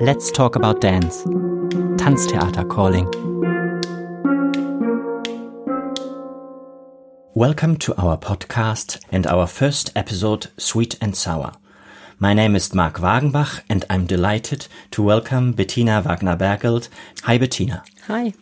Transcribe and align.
let's 0.00 0.30
talk 0.30 0.56
about 0.56 0.80
dance. 0.80 1.24
Tanztheater 2.00 2.66
calling. 2.70 3.04
Welcome 7.34 7.76
to 7.76 7.94
our 8.00 8.16
podcast 8.16 8.98
and 9.12 9.26
our 9.26 9.46
first 9.46 9.92
episode, 9.94 10.46
Sweet 10.56 10.96
and 11.02 11.14
Sour. 11.14 11.52
My 12.18 12.32
name 12.32 12.56
is 12.56 12.74
Mark 12.74 12.94
Wagenbach 12.94 13.60
and 13.68 13.84
I'm 13.90 14.06
delighted 14.06 14.68
to 14.92 15.02
welcome 15.02 15.52
Bettina 15.52 16.00
Wagner-Bergelt. 16.00 16.88
Hi, 17.24 17.36
Bettina. 17.36 17.84
Hi. 18.06 18.32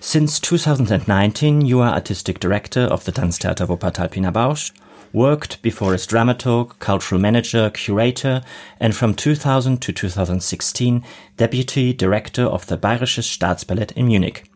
Since 0.00 0.40
2019, 0.40 1.66
you 1.66 1.80
are 1.80 1.92
artistic 1.92 2.40
director 2.40 2.80
of 2.80 3.04
the 3.04 3.12
Tanztheater 3.12 3.66
Wuppertal 3.66 4.10
Pina 4.10 4.32
Bausch, 4.32 4.72
worked 5.12 5.60
before 5.62 5.94
as 5.94 6.06
dramaturg, 6.06 6.78
cultural 6.78 7.20
manager, 7.20 7.70
curator, 7.70 8.42
and 8.80 8.96
from 8.96 9.14
2000 9.14 9.80
to 9.82 9.92
2016, 9.92 11.04
deputy 11.36 11.92
director 11.92 12.44
of 12.44 12.66
the 12.66 12.78
Bayerisches 12.78 13.26
Staatsballett 13.26 13.92
in 13.92 14.06
Munich. 14.06 14.50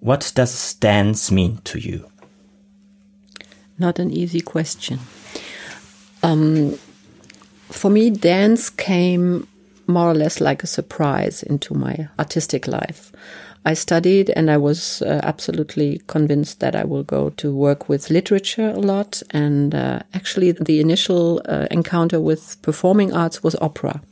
What 0.00 0.32
does 0.34 0.74
dance 0.74 1.30
mean 1.30 1.60
to 1.64 1.78
you? 1.78 2.10
Not 3.78 3.98
an 3.98 4.10
easy 4.10 4.40
question. 4.40 5.00
Um, 6.22 6.78
for 7.70 7.90
me, 7.90 8.10
dance 8.10 8.70
came 8.70 9.46
more 9.86 10.10
or 10.10 10.14
less 10.14 10.40
like 10.40 10.62
a 10.62 10.66
surprise 10.66 11.42
into 11.42 11.74
my 11.74 12.08
artistic 12.18 12.66
life. 12.66 13.12
I 13.64 13.74
studied 13.74 14.30
and 14.30 14.50
I 14.50 14.58
was 14.58 15.00
uh, 15.02 15.20
absolutely 15.22 16.02
convinced 16.06 16.60
that 16.60 16.76
I 16.76 16.84
will 16.84 17.02
go 17.02 17.30
to 17.30 17.54
work 17.54 17.88
with 17.88 18.10
literature 18.10 18.68
a 18.68 18.80
lot. 18.80 19.22
And 19.30 19.74
uh, 19.74 20.00
actually, 20.12 20.52
the 20.52 20.80
initial 20.80 21.40
uh, 21.46 21.66
encounter 21.70 22.20
with 22.20 22.60
performing 22.60 23.12
arts 23.12 23.42
was 23.42 23.56
opera 23.56 24.02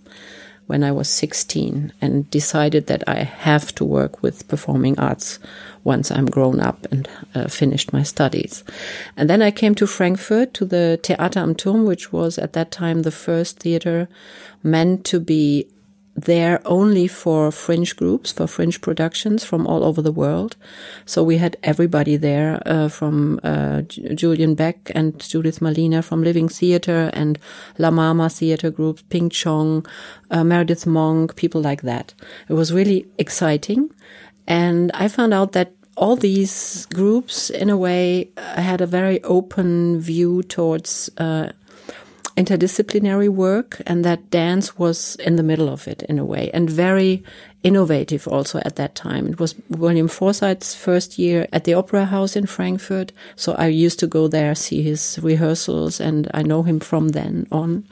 when 0.67 0.83
I 0.83 0.93
was 0.93 1.11
16 1.11 1.93
and 2.01 2.31
decided 2.31 2.87
that 2.87 3.03
I 3.07 3.25
have 3.25 3.75
to 3.75 3.85
work 3.85 4.23
with 4.23 4.49
performing 4.49 4.99
arts 4.99 5.39
once 5.85 6.11
I'm 6.11 6.27
grown 6.27 6.61
up 6.61 6.87
and 6.91 7.09
uh, 7.35 7.49
finished 7.49 7.93
my 7.93 8.03
studies. 8.03 8.65
And 9.17 9.29
then 9.29 9.43
I 9.43 9.51
came 9.51 9.75
to 9.75 9.87
Frankfurt 9.87 10.55
to 10.55 10.65
the 10.65 10.99
Theater 11.03 11.39
am 11.39 11.55
Turm, 11.55 11.85
which 11.85 12.13
was 12.13 12.39
at 12.39 12.53
that 12.55 12.71
time 12.71 13.03
the 13.03 13.11
first 13.11 13.59
theater 13.59 14.09
meant 14.63 15.05
to 15.07 15.21
be 15.21 15.67
there 16.15 16.61
only 16.65 17.09
for 17.09 17.51
fringe 17.51 17.97
groups, 17.97 18.33
for 18.33 18.47
fringe 18.47 18.81
productions 18.81 19.45
from 19.45 19.67
all 19.67 19.83
over 19.83 20.03
the 20.03 20.13
world. 20.13 20.57
So 21.07 21.23
we 21.23 21.39
had 21.39 21.57
everybody 21.63 22.17
there, 22.17 22.63
uh, 22.67 22.89
from 22.89 23.41
uh, 23.43 23.83
Julian 23.83 24.55
Beck 24.55 24.91
and 24.95 25.19
Judith 25.19 25.61
Malina 25.61 26.03
from 26.05 26.23
Living 26.23 26.49
Theatre 26.49 27.11
and 27.15 27.39
La 27.79 27.91
Mama 27.91 28.29
Theatre 28.29 28.71
Group, 28.71 29.01
Ping 29.09 29.31
Chong, 29.31 29.87
uh, 30.31 30.45
Meredith 30.45 30.87
Monk, 30.87 31.37
people 31.37 31.61
like 31.61 31.83
that. 31.83 32.15
It 32.49 32.55
was 32.55 32.73
really 32.73 33.07
exciting. 33.19 33.91
And 34.47 34.91
I 34.93 35.09
found 35.09 35.33
out 35.33 35.53
that 35.53 35.73
all 35.97 36.17
these 36.17 36.87
groups, 36.87 37.51
in 37.51 37.71
a 37.71 37.77
way, 37.77 38.31
had 38.37 38.81
a 38.81 38.87
very 38.87 39.23
open 39.25 40.01
view 40.01 40.43
towards 40.43 41.11
uh, 41.19 41.53
interdisciplinary 42.37 43.29
work 43.29 43.83
and 43.87 44.05
that 44.05 44.31
dance 44.31 44.79
was 44.79 45.17
in 45.17 45.37
the 45.37 45.43
middle 45.43 45.69
of 45.69 45.87
it 45.87 46.03
in 46.05 46.19
a 46.19 46.25
way 46.25 46.51
and 46.55 46.71
very 46.71 47.23
innovative 47.63 48.27
also 48.27 48.61
at 48.65 48.77
that 48.77 48.95
time. 48.95 49.27
It 49.29 49.39
was 49.39 49.55
William 49.69 50.09
Forsythe's 50.09 50.75
first 50.75 51.19
year 51.19 51.47
at 51.53 51.65
the 51.65 51.75
Opera 51.75 52.07
House 52.07 52.35
in 52.35 52.47
Frankfurt. 52.47 53.13
So 53.37 53.53
I 53.53 53.69
used 53.69 54.01
to 54.01 54.07
go 54.07 54.29
there, 54.29 54.55
see 54.55 54.83
his 54.83 55.19
rehearsals 55.23 56.01
and 56.01 56.29
I 56.35 56.43
know 56.43 56.63
him 56.63 56.81
from 56.81 57.11
then 57.11 57.47
on. 57.53 57.85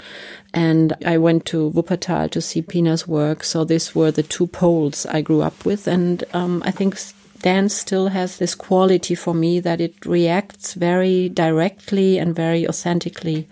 And 0.52 0.94
I 1.06 1.18
went 1.18 1.44
to 1.46 1.70
Wuppertal 1.70 2.30
to 2.30 2.40
see 2.40 2.62
Pina's 2.62 3.06
work. 3.06 3.44
So 3.44 3.64
these 3.64 3.94
were 3.94 4.10
the 4.10 4.24
two 4.24 4.48
poles 4.48 5.06
I 5.06 5.20
grew 5.20 5.42
up 5.42 5.64
with. 5.64 5.86
And 5.86 6.24
um, 6.32 6.62
I 6.64 6.72
think 6.72 6.98
dance 7.42 7.74
still 7.74 8.08
has 8.08 8.38
this 8.38 8.54
quality 8.54 9.14
for 9.14 9.34
me 9.34 9.60
that 9.60 9.80
it 9.80 10.04
reacts 10.04 10.74
very 10.74 11.28
directly 11.28 12.18
and 12.18 12.34
very 12.34 12.66
authentically 12.66 13.48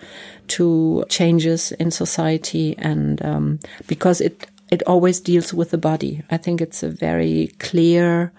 to 0.48 1.04
changes 1.08 1.72
in 1.72 1.90
society 1.90 2.76
and 2.78 3.24
um, 3.24 3.58
because 3.86 4.20
it 4.20 4.46
it 4.70 4.82
always 4.86 5.20
deals 5.20 5.54
with 5.54 5.70
the 5.70 5.78
body. 5.78 6.22
I 6.30 6.36
think 6.36 6.60
it's 6.60 6.82
a 6.82 6.88
very 6.88 7.52
clear, 7.58 8.32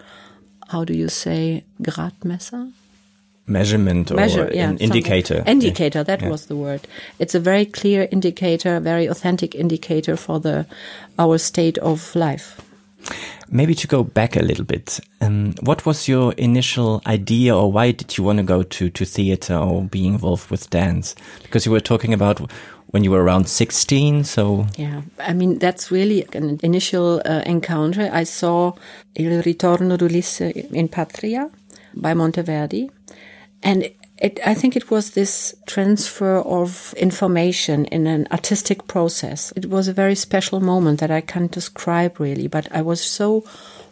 how 0.68 0.84
do 0.84 0.94
you 0.94 1.08
say, 1.08 1.64
Gradmesser? 1.82 2.72
Measurement 3.46 4.12
or 4.12 4.14
Measure, 4.14 4.48
yeah, 4.54 4.70
an 4.70 4.78
indicator. 4.78 5.42
Indicator, 5.44 6.04
that 6.04 6.22
yeah. 6.22 6.28
was 6.28 6.46
the 6.46 6.54
word. 6.54 6.82
It's 7.18 7.34
a 7.34 7.40
very 7.40 7.66
clear 7.66 8.06
indicator, 8.12 8.78
very 8.78 9.06
authentic 9.06 9.56
indicator 9.56 10.16
for 10.16 10.38
the 10.38 10.66
our 11.18 11.36
state 11.36 11.76
of 11.78 12.14
life. 12.14 12.60
Maybe 13.50 13.74
to 13.74 13.86
go 13.86 14.04
back 14.04 14.36
a 14.36 14.42
little 14.42 14.64
bit, 14.64 15.00
um, 15.20 15.54
what 15.62 15.84
was 15.84 16.08
your 16.08 16.32
initial 16.34 17.02
idea, 17.06 17.56
or 17.56 17.72
why 17.72 17.92
did 17.92 18.16
you 18.16 18.24
want 18.24 18.38
to 18.38 18.44
go 18.44 18.62
to 18.62 18.90
to 18.90 19.04
theater 19.04 19.56
or 19.56 19.82
be 19.82 20.06
involved 20.06 20.50
with 20.50 20.70
dance? 20.70 21.14
Because 21.42 21.66
you 21.66 21.72
were 21.72 21.80
talking 21.80 22.14
about 22.14 22.40
when 22.92 23.04
you 23.04 23.10
were 23.10 23.22
around 23.22 23.48
16 23.48 24.24
so 24.24 24.66
yeah 24.76 25.02
i 25.18 25.32
mean 25.32 25.58
that's 25.58 25.92
really 25.92 26.26
an 26.34 26.58
initial 26.62 27.22
uh, 27.24 27.40
encounter 27.46 28.10
i 28.12 28.24
saw 28.24 28.72
il 29.14 29.42
ritorno 29.42 29.96
d'ulisse 29.96 30.52
in 30.72 30.88
patria 30.88 31.48
by 31.94 32.14
monteverdi 32.14 32.90
and 33.62 33.88
it, 34.20 34.38
I 34.44 34.54
think 34.54 34.76
it 34.76 34.90
was 34.90 35.10
this 35.10 35.54
transfer 35.66 36.40
of 36.40 36.94
information 36.98 37.86
in 37.86 38.06
an 38.06 38.28
artistic 38.30 38.86
process. 38.86 39.52
It 39.56 39.66
was 39.66 39.88
a 39.88 39.94
very 39.94 40.14
special 40.14 40.60
moment 40.60 41.00
that 41.00 41.10
I 41.10 41.22
can't 41.22 41.50
describe 41.50 42.20
really, 42.20 42.46
but 42.46 42.68
I 42.70 42.82
was 42.82 43.02
so 43.02 43.40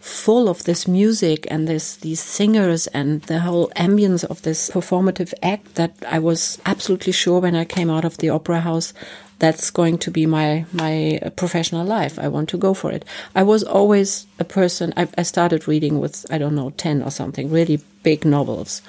full 0.01 0.49
of 0.49 0.65
this 0.65 0.87
music 0.87 1.47
and 1.51 1.67
this 1.67 1.97
these 1.97 2.21
singers 2.21 2.87
and 2.89 3.23
the 3.23 3.41
whole 3.41 3.69
ambience 3.75 4.25
of 4.25 4.43
this 4.43 4.71
performative 4.71 5.35
act 5.43 5.75
that 5.75 5.93
I 6.07 6.19
was 6.19 6.59
absolutely 6.65 7.13
sure 7.13 7.41
when 7.41 7.57
I 7.57 7.65
came 7.65 7.91
out 7.91 8.05
of 8.05 8.19
the 8.19 8.29
opera 8.31 8.61
house 8.61 8.93
that's 9.39 9.71
going 9.71 9.99
to 9.99 10.11
be 10.11 10.27
my 10.27 10.67
my 10.73 11.21
professional 11.37 11.87
life. 11.87 12.19
I 12.19 12.29
want 12.29 12.49
to 12.51 12.59
go 12.59 12.75
for 12.75 12.91
it. 12.93 13.05
I 13.35 13.43
was 13.43 13.63
always 13.63 14.27
a 14.39 14.45
person. 14.45 14.93
I, 14.97 15.09
I 15.17 15.23
started 15.23 15.69
reading 15.69 16.01
with 16.01 16.27
I 16.31 16.39
don't 16.39 16.55
know 16.55 16.71
ten 16.71 17.03
or 17.03 17.11
something, 17.11 17.51
really 17.51 17.81
big 18.03 18.25
novels, 18.25 18.83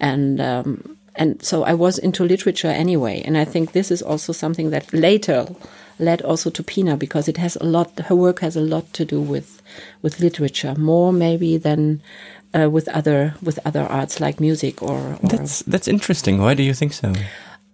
and. 0.00 0.40
Um, 0.40 0.96
and 1.14 1.42
so 1.42 1.62
I 1.62 1.74
was 1.74 1.98
into 1.98 2.24
literature 2.24 2.68
anyway, 2.68 3.20
and 3.20 3.36
I 3.36 3.44
think 3.44 3.72
this 3.72 3.90
is 3.90 4.00
also 4.00 4.32
something 4.32 4.70
that 4.70 4.94
later 4.94 5.46
led 5.98 6.22
also 6.22 6.48
to 6.48 6.62
Pina 6.62 6.96
because 6.96 7.28
it 7.28 7.36
has 7.36 7.56
a 7.56 7.64
lot. 7.64 7.98
Her 8.00 8.16
work 8.16 8.40
has 8.40 8.56
a 8.56 8.62
lot 8.62 8.90
to 8.94 9.04
do 9.04 9.20
with 9.20 9.60
with 10.00 10.20
literature, 10.20 10.74
more 10.74 11.12
maybe 11.12 11.58
than 11.58 12.00
uh, 12.54 12.70
with 12.70 12.88
other 12.88 13.34
with 13.42 13.58
other 13.64 13.82
arts 13.82 14.20
like 14.20 14.40
music 14.40 14.82
or, 14.82 15.18
or. 15.22 15.28
That's 15.28 15.62
that's 15.64 15.86
interesting. 15.86 16.40
Why 16.40 16.54
do 16.54 16.62
you 16.62 16.72
think 16.72 16.94
so? 16.94 17.12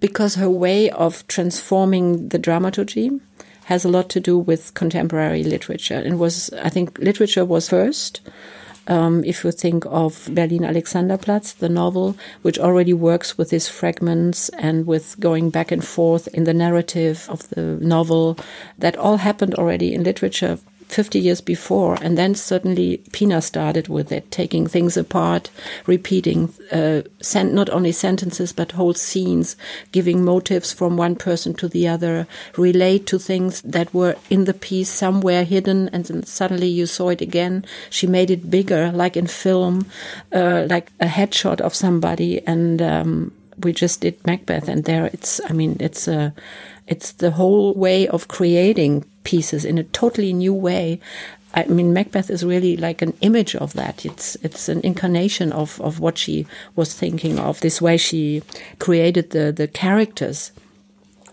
Because 0.00 0.36
her 0.36 0.50
way 0.50 0.90
of 0.90 1.26
transforming 1.26 2.28
the 2.28 2.38
dramaturgy 2.38 3.10
has 3.64 3.84
a 3.84 3.88
lot 3.88 4.08
to 4.08 4.20
do 4.20 4.38
with 4.38 4.72
contemporary 4.74 5.44
literature. 5.44 6.00
It 6.00 6.14
was, 6.14 6.50
I 6.62 6.70
think, 6.70 6.98
literature 6.98 7.44
was 7.44 7.68
first. 7.68 8.20
Um, 8.86 9.22
if 9.24 9.44
you 9.44 9.52
think 9.52 9.84
of 9.86 10.30
Berlin 10.32 10.62
Alexanderplatz, 10.62 11.58
the 11.58 11.68
novel, 11.68 12.16
which 12.40 12.58
already 12.58 12.94
works 12.94 13.36
with 13.36 13.50
these 13.50 13.68
fragments 13.68 14.48
and 14.50 14.86
with 14.86 15.20
going 15.20 15.50
back 15.50 15.70
and 15.70 15.86
forth 15.86 16.26
in 16.28 16.44
the 16.44 16.54
narrative 16.54 17.26
of 17.28 17.46
the 17.50 17.76
novel, 17.82 18.38
that 18.78 18.96
all 18.96 19.18
happened 19.18 19.54
already 19.56 19.92
in 19.92 20.04
literature 20.04 20.58
50 20.88 21.18
years 21.18 21.40
before. 21.40 21.98
And 22.02 22.16
then 22.16 22.34
suddenly 22.34 22.98
Pina 23.12 23.40
started 23.42 23.88
with 23.88 24.10
it, 24.10 24.30
taking 24.30 24.66
things 24.66 24.96
apart, 24.96 25.50
repeating 25.86 26.52
uh, 26.72 27.02
not 27.34 27.70
only 27.70 27.92
sentences, 27.92 28.52
but 28.52 28.72
whole 28.72 28.94
scenes, 28.94 29.56
giving 29.92 30.24
motives 30.24 30.72
from 30.72 30.96
one 30.96 31.16
person 31.16 31.54
to 31.54 31.68
the 31.68 31.86
other, 31.86 32.26
relate 32.56 33.06
to 33.06 33.18
things 33.18 33.60
that 33.62 33.92
were 33.92 34.16
in 34.30 34.44
the 34.44 34.54
piece 34.54 34.90
somewhere 34.90 35.44
hidden. 35.44 35.88
And 35.90 36.04
then 36.06 36.22
suddenly 36.24 36.68
you 36.68 36.86
saw 36.86 37.10
it 37.10 37.20
again. 37.20 37.64
She 37.90 38.06
made 38.06 38.30
it 38.30 38.50
bigger, 38.50 38.90
like 38.92 39.16
in 39.16 39.26
film, 39.26 39.86
uh, 40.32 40.66
like 40.68 40.90
a 41.00 41.06
headshot 41.06 41.60
of 41.60 41.74
somebody. 41.74 42.46
And 42.46 42.80
um, 42.80 43.32
we 43.62 43.72
just 43.72 44.00
did 44.00 44.26
Macbeth. 44.26 44.68
And 44.68 44.84
there 44.84 45.10
it's, 45.12 45.40
I 45.48 45.52
mean, 45.52 45.76
it's 45.80 46.08
a, 46.08 46.32
it's 46.86 47.12
the 47.12 47.32
whole 47.32 47.74
way 47.74 48.08
of 48.08 48.28
creating 48.28 49.04
pieces 49.28 49.64
in 49.64 49.76
a 49.76 49.84
totally 50.00 50.32
new 50.32 50.54
way. 50.54 50.98
I 51.54 51.64
mean, 51.64 51.92
Macbeth 51.92 52.30
is 52.30 52.44
really 52.44 52.76
like 52.76 53.02
an 53.02 53.14
image 53.20 53.54
of 53.56 53.72
that. 53.74 54.06
It's 54.06 54.36
it's 54.46 54.68
an 54.68 54.80
incarnation 54.90 55.52
of, 55.52 55.80
of 55.80 56.00
what 56.00 56.16
she 56.18 56.46
was 56.76 56.94
thinking 56.94 57.38
of. 57.38 57.60
This 57.60 57.82
way 57.82 57.96
she 57.98 58.42
created 58.78 59.30
the 59.30 59.52
the 59.52 59.68
characters 59.68 60.52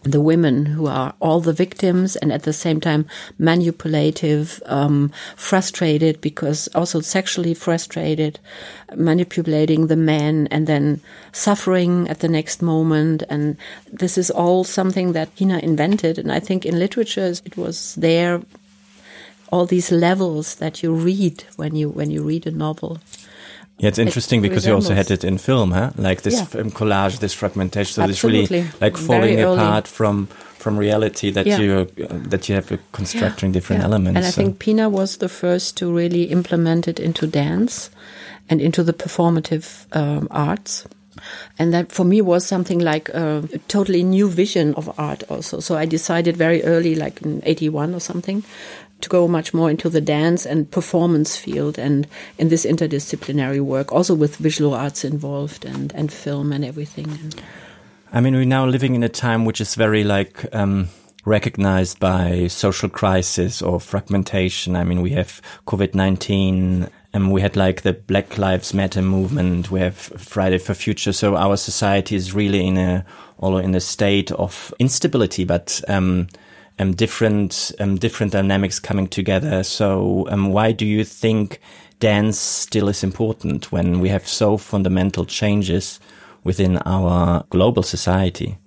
the 0.06 0.22
women 0.22 0.68
who 0.68 0.86
are 0.86 1.14
all 1.20 1.42
the 1.42 1.54
victims 1.54 2.16
and 2.16 2.32
at 2.32 2.44
the 2.44 2.54
same 2.54 2.80
time 2.80 3.06
manipulative, 3.40 4.62
um, 4.68 5.12
frustrated 5.36 6.22
because 6.22 6.70
also 6.76 7.02
sexually 7.02 7.54
frustrated, 7.54 8.40
manipulating 8.96 9.88
the 9.88 9.96
men 9.96 10.48
and 10.52 10.68
then 10.68 11.02
suffering 11.32 12.08
at 12.08 12.20
the 12.20 12.28
next 12.28 12.62
moment. 12.62 13.24
And 13.30 13.58
this 13.92 14.18
is 14.18 14.30
all 14.30 14.64
something 14.64 15.14
that 15.14 15.36
Pina 15.36 15.60
invented. 15.60 16.20
And 16.20 16.32
I 16.32 16.40
think 16.40 16.66
in 16.66 16.80
literature 16.80 17.34
it 17.44 17.58
was 17.58 17.96
there 17.96 18.42
all 19.52 19.66
these 19.66 19.92
levels 19.92 20.56
that 20.56 20.84
you 20.84 20.94
read 20.94 21.44
when 21.56 21.76
you 21.76 21.90
when 21.90 22.10
you 22.12 22.24
read 22.24 22.48
a 22.48 22.52
novel. 22.52 23.00
Yeah, 23.78 23.90
it's 23.90 24.00
interesting 24.00 24.40
it 24.40 24.50
because 24.50 24.66
you 24.66 24.74
also 24.74 24.94
had 24.94 25.12
it 25.12 25.24
in 25.24 25.38
film, 25.38 25.72
huh? 25.72 25.92
Like 25.98 26.22
this 26.22 26.34
Yeah. 26.36 26.46
collage, 26.72 27.20
this 27.20 27.34
fragmentation. 27.34 27.94
So 27.94 28.02
Absolutely. 28.04 28.42
this 28.42 28.52
really 28.52 28.68
like 28.82 28.98
Very 28.98 29.08
falling 29.08 29.40
early. 29.40 29.58
apart 29.60 29.88
from 29.88 30.28
from 30.60 30.78
reality 30.80 31.32
that 31.32 31.46
Yeah. 31.46 31.60
you 31.60 31.88
uh, 32.10 32.30
that 32.30 32.48
you 32.50 32.56
have 32.56 32.72
uh, 32.72 32.78
constructing 32.92 33.52
different 33.54 33.82
Yeah. 33.82 33.88
elements. 33.90 34.18
And 34.18 34.26
I 34.26 34.30
so- 34.32 34.42
think 34.42 34.60
Pina 34.60 34.90
was 34.90 35.18
the 35.18 35.30
first 35.30 35.78
to 35.78 35.92
really 35.96 36.24
implement 36.32 36.88
it 36.88 37.00
into 37.00 37.28
dance 37.28 37.90
and 38.50 38.62
into 38.62 38.84
the 38.84 38.94
performative 38.94 39.66
um, 39.94 40.28
arts. 40.32 40.86
And 41.60 41.74
that 41.74 41.92
for 41.92 42.06
me 42.06 42.22
was 42.22 42.46
something 42.46 42.80
like 42.80 43.10
a 43.14 43.42
totally 43.68 44.04
new 44.04 44.28
vision 44.30 44.74
of 44.76 44.90
art 44.98 45.24
also. 45.30 45.60
So 45.60 45.76
I 45.78 45.86
decided 45.88 46.38
very 46.38 46.62
early, 46.64 46.96
like 46.96 47.22
in 47.26 47.42
81 47.46 47.94
or 47.96 48.00
something, 48.00 48.44
to 49.06 49.10
go 49.10 49.28
much 49.28 49.54
more 49.54 49.70
into 49.70 49.90
the 49.90 50.02
dance 50.02 50.46
and 50.46 50.70
performance 50.70 51.38
field 51.38 51.80
and 51.80 52.08
in 52.38 52.50
this 52.50 52.66
interdisciplinary 52.66 53.62
work, 53.62 53.92
also 53.92 54.14
with 54.14 54.36
visual 54.38 54.74
arts 54.74 55.06
involved 55.06 55.66
and, 55.66 55.94
and 55.96 56.12
film 56.12 56.52
and 56.52 56.66
everything. 56.66 57.34
I 58.12 58.22
mean, 58.22 58.36
we're 58.36 58.46
now 58.46 58.66
living 58.66 58.96
in 58.96 59.04
a 59.04 59.10
time 59.10 59.46
which 59.46 59.62
is 59.62 59.76
very 59.76 60.04
like 60.04 60.46
um, 60.54 60.88
recognized 61.26 62.00
by 62.00 62.48
social 62.48 62.90
crisis 62.90 63.62
or 63.62 63.80
fragmentation. 63.80 64.76
I 64.76 64.84
mean, 64.84 65.02
we 65.02 65.12
have 65.12 65.42
COVID 65.66 65.94
nineteen, 65.94 66.88
and 67.14 67.32
we 67.32 67.42
had 67.42 67.56
like 67.56 67.82
the 67.82 67.94
Black 67.94 68.38
Lives 68.38 68.74
Matter 68.74 69.02
movement. 69.02 69.70
We 69.72 69.82
have 69.82 69.96
Friday 69.96 70.60
for 70.60 70.74
Future. 70.74 71.14
So 71.14 71.36
our 71.36 71.58
society 71.58 72.16
is 72.16 72.34
really 72.34 72.66
in 72.66 72.78
a 72.78 73.04
all 73.38 73.58
in 73.58 73.76
a 73.76 73.82
state 73.82 74.32
of 74.32 74.74
instability, 74.80 75.46
but. 75.46 75.82
Um, 75.88 76.28
um, 76.80 76.94
different 76.94 77.72
um, 77.80 77.96
different 77.96 78.34
dynamics 78.34 78.80
coming 78.80 79.08
together. 79.08 79.64
So, 79.64 80.28
um, 80.30 80.52
why 80.52 80.72
do 80.72 80.86
you 80.86 81.04
think 81.04 81.60
dance 82.00 82.38
still 82.40 82.90
is 82.90 83.04
important 83.04 83.72
when 83.72 84.00
we 84.00 84.10
have 84.10 84.28
so 84.28 84.58
fundamental 84.58 85.26
changes 85.26 86.00
within 86.44 86.78
our 86.80 87.46
global 87.50 87.84
society? 87.84 88.58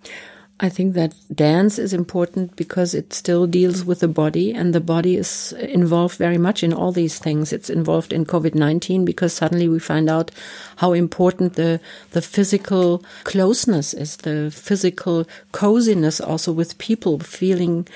I 0.60 0.68
think 0.68 0.94
that 0.94 1.14
dance 1.32 1.78
is 1.78 1.92
important 1.92 2.56
because 2.56 2.92
it 2.92 3.12
still 3.12 3.46
deals 3.46 3.84
with 3.84 4.00
the 4.00 4.08
body, 4.08 4.52
and 4.52 4.74
the 4.74 4.80
body 4.80 5.16
is 5.16 5.52
involved 5.52 6.18
very 6.18 6.38
much 6.38 6.64
in 6.64 6.72
all 6.72 6.90
these 6.90 7.20
things. 7.20 7.52
It's 7.52 7.70
involved 7.70 8.12
in 8.12 8.24
COVID 8.24 8.56
nineteen 8.56 9.04
because 9.04 9.32
suddenly 9.32 9.68
we 9.68 9.78
find 9.78 10.10
out 10.10 10.32
how 10.78 10.92
important 10.92 11.54
the 11.54 11.80
the 12.10 12.22
physical 12.22 13.04
closeness 13.24 13.94
is, 13.94 14.16
the 14.18 14.50
physical 14.50 15.26
coziness 15.52 16.20
also 16.20 16.52
with 16.52 16.78
people, 16.78 17.18
feeling 17.18 17.86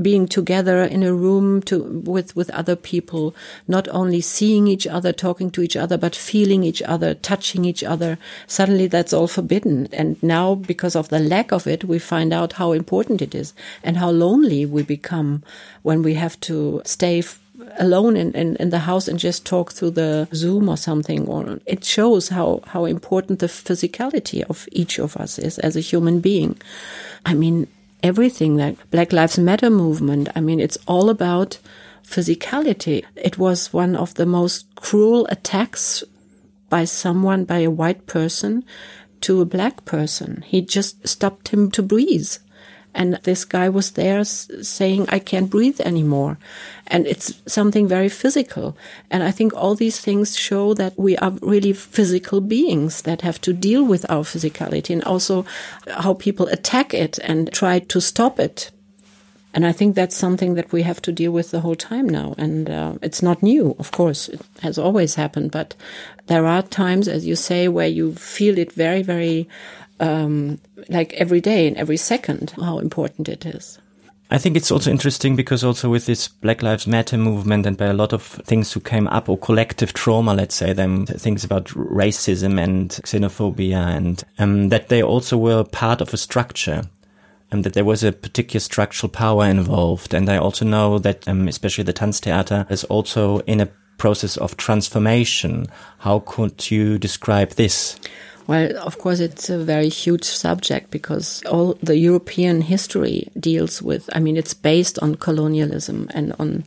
being 0.00 0.26
together 0.26 0.82
in 0.82 1.02
a 1.02 1.14
room 1.14 1.62
to 1.62 1.82
with 2.04 2.34
with 2.34 2.50
other 2.50 2.76
people, 2.76 3.34
not 3.68 3.88
only 3.88 4.20
seeing 4.20 4.66
each 4.66 4.86
other, 4.86 5.12
talking 5.12 5.50
to 5.52 5.62
each 5.62 5.76
other, 5.76 5.96
but 5.96 6.16
feeling 6.16 6.64
each 6.64 6.82
other, 6.82 7.14
touching 7.14 7.64
each 7.64 7.84
other. 7.84 8.18
Suddenly 8.46 8.88
that's 8.88 9.12
all 9.12 9.28
forbidden, 9.28 9.88
and 9.92 10.20
now 10.22 10.54
because 10.54 10.96
of 10.96 11.08
the 11.08 11.20
lack 11.20 11.52
of 11.52 11.66
it, 11.66 11.84
we 11.84 11.98
find 11.98 12.32
out 12.32 12.54
how 12.54 12.72
important 12.72 13.22
it 13.22 13.34
is 13.34 13.54
and 13.84 13.96
how 13.96 14.10
lonely 14.10 14.66
we 14.66 14.82
become 14.82 15.42
when 15.82 16.02
we 16.02 16.14
have 16.14 16.38
to 16.40 16.82
stay 16.84 17.22
alone 17.78 18.16
in, 18.16 18.32
in, 18.32 18.56
in 18.56 18.70
the 18.70 18.80
house 18.80 19.08
and 19.08 19.18
just 19.18 19.46
talk 19.46 19.72
through 19.72 19.90
the 19.92 20.28
Zoom 20.34 20.68
or 20.68 20.76
something. 20.76 21.26
Or 21.26 21.58
it 21.66 21.84
shows 21.84 22.28
how, 22.28 22.60
how 22.66 22.84
important 22.84 23.38
the 23.38 23.46
physicality 23.46 24.42
of 24.42 24.68
each 24.72 24.98
of 24.98 25.16
us 25.16 25.38
is 25.38 25.58
as 25.58 25.76
a 25.76 25.80
human 25.80 26.20
being. 26.20 26.60
I 27.24 27.34
mean, 27.34 27.68
everything 28.02 28.56
that 28.56 28.76
Black 28.90 29.12
Lives 29.12 29.38
Matter 29.38 29.70
movement, 29.70 30.28
I 30.34 30.40
mean, 30.40 30.60
it's 30.60 30.78
all 30.86 31.10
about 31.10 31.58
physicality. 32.04 33.04
It 33.16 33.38
was 33.38 33.72
one 33.72 33.96
of 33.96 34.14
the 34.14 34.26
most 34.26 34.74
cruel 34.74 35.26
attacks 35.30 36.04
by 36.68 36.84
someone, 36.84 37.44
by 37.44 37.58
a 37.58 37.70
white 37.70 38.06
person 38.06 38.64
to 39.22 39.40
a 39.40 39.46
black 39.46 39.84
person. 39.84 40.42
He 40.46 40.60
just 40.60 41.06
stopped 41.06 41.48
him 41.48 41.70
to 41.72 41.82
breathe. 41.82 42.32
And 42.94 43.14
this 43.22 43.44
guy 43.44 43.68
was 43.68 43.92
there 43.92 44.22
saying, 44.24 45.06
I 45.08 45.18
can't 45.18 45.48
breathe 45.50 45.80
anymore. 45.80 46.38
And 46.86 47.06
it's 47.06 47.40
something 47.46 47.88
very 47.88 48.08
physical. 48.08 48.76
And 49.10 49.22
I 49.22 49.30
think 49.30 49.54
all 49.54 49.74
these 49.74 49.98
things 49.98 50.36
show 50.36 50.74
that 50.74 50.98
we 50.98 51.16
are 51.16 51.30
really 51.40 51.72
physical 51.72 52.40
beings 52.40 53.02
that 53.02 53.22
have 53.22 53.40
to 53.42 53.52
deal 53.52 53.84
with 53.84 54.08
our 54.10 54.24
physicality 54.24 54.90
and 54.90 55.02
also 55.04 55.46
how 55.86 56.14
people 56.14 56.48
attack 56.48 56.92
it 56.92 57.18
and 57.20 57.50
try 57.52 57.78
to 57.78 58.00
stop 58.00 58.38
it. 58.38 58.70
And 59.54 59.66
I 59.66 59.72
think 59.72 59.94
that's 59.94 60.16
something 60.16 60.54
that 60.54 60.72
we 60.72 60.82
have 60.82 61.02
to 61.02 61.12
deal 61.12 61.32
with 61.32 61.50
the 61.50 61.60
whole 61.60 61.74
time 61.74 62.08
now. 62.08 62.34
And 62.38 62.70
uh, 62.70 62.94
it's 63.02 63.22
not 63.22 63.42
new, 63.42 63.76
of 63.78 63.90
course, 63.92 64.28
it 64.28 64.40
has 64.62 64.78
always 64.78 65.14
happened. 65.14 65.50
But 65.50 65.74
there 66.26 66.46
are 66.46 66.62
times, 66.62 67.06
as 67.06 67.26
you 67.26 67.36
say, 67.36 67.68
where 67.68 67.88
you 67.88 68.14
feel 68.14 68.56
it 68.58 68.72
very, 68.72 69.02
very 69.02 69.48
um, 70.02 70.60
like 70.88 71.14
every 71.14 71.40
day 71.40 71.66
and 71.66 71.76
every 71.78 71.96
second 71.96 72.52
how 72.60 72.78
important 72.78 73.28
it 73.28 73.46
is. 73.46 73.78
I 74.30 74.38
think 74.38 74.56
it's 74.56 74.70
also 74.70 74.90
interesting 74.90 75.36
because 75.36 75.62
also 75.62 75.90
with 75.90 76.06
this 76.06 76.26
Black 76.26 76.62
Lives 76.62 76.86
Matter 76.86 77.18
movement 77.18 77.66
and 77.66 77.76
by 77.76 77.84
a 77.84 77.92
lot 77.92 78.14
of 78.14 78.22
things 78.22 78.72
who 78.72 78.80
came 78.80 79.06
up 79.08 79.28
or 79.28 79.36
collective 79.36 79.92
trauma, 79.92 80.32
let's 80.34 80.54
say 80.54 80.72
them 80.72 81.04
things 81.04 81.44
about 81.44 81.66
racism 81.66 82.58
and 82.58 82.90
xenophobia 82.90 83.94
and 83.94 84.24
um, 84.38 84.70
that 84.70 84.88
they 84.88 85.02
also 85.02 85.36
were 85.36 85.64
part 85.64 86.00
of 86.00 86.14
a 86.14 86.16
structure 86.16 86.84
and 87.50 87.62
that 87.64 87.74
there 87.74 87.84
was 87.84 88.02
a 88.02 88.10
particular 88.10 88.60
structural 88.60 89.10
power 89.10 89.44
involved. 89.44 90.14
And 90.14 90.28
I 90.30 90.38
also 90.38 90.64
know 90.64 90.98
that 90.98 91.28
um, 91.28 91.46
especially 91.46 91.84
the 91.84 91.92
Tanztheater 91.92 92.68
is 92.70 92.84
also 92.84 93.40
in 93.40 93.60
a 93.60 93.68
process 93.98 94.38
of 94.38 94.56
transformation. 94.56 95.66
How 95.98 96.20
could 96.20 96.70
you 96.70 96.98
describe 96.98 97.50
this? 97.50 98.00
Well, 98.46 98.76
of 98.78 98.98
course, 98.98 99.20
it's 99.20 99.50
a 99.50 99.58
very 99.58 99.88
huge 99.88 100.24
subject 100.24 100.90
because 100.90 101.42
all 101.44 101.74
the 101.82 101.96
European 101.96 102.62
history 102.62 103.28
deals 103.38 103.80
with, 103.80 104.10
I 104.12 104.18
mean, 104.18 104.36
it's 104.36 104.54
based 104.54 104.98
on 104.98 105.14
colonialism 105.14 106.08
and 106.12 106.34
on 106.38 106.64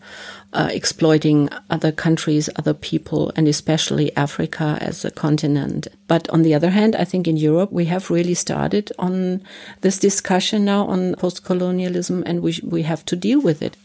uh, 0.53 0.69
exploiting 0.71 1.49
other 1.69 1.91
countries, 1.91 2.49
other 2.55 2.73
people, 2.73 3.31
and 3.35 3.47
especially 3.47 4.15
Africa 4.15 4.77
as 4.79 5.03
a 5.03 5.11
continent. 5.11 5.87
But 6.07 6.29
on 6.29 6.43
the 6.43 6.53
other 6.53 6.69
hand, 6.69 6.95
I 6.95 7.03
think 7.03 7.27
in 7.27 7.35
Europe, 7.35 7.73
we 7.73 7.85
have 7.85 8.09
really 8.09 8.35
started 8.35 8.91
on 8.97 9.41
this 9.81 9.99
discussion 9.99 10.63
now 10.63 10.85
on 10.87 11.15
post 11.15 11.43
colonialism 11.43 12.23
and 12.25 12.41
we, 12.41 12.57
we 12.63 12.83
have 12.83 13.03
to 13.05 13.17
deal 13.17 13.41
with 13.41 13.61
it. 13.61 13.75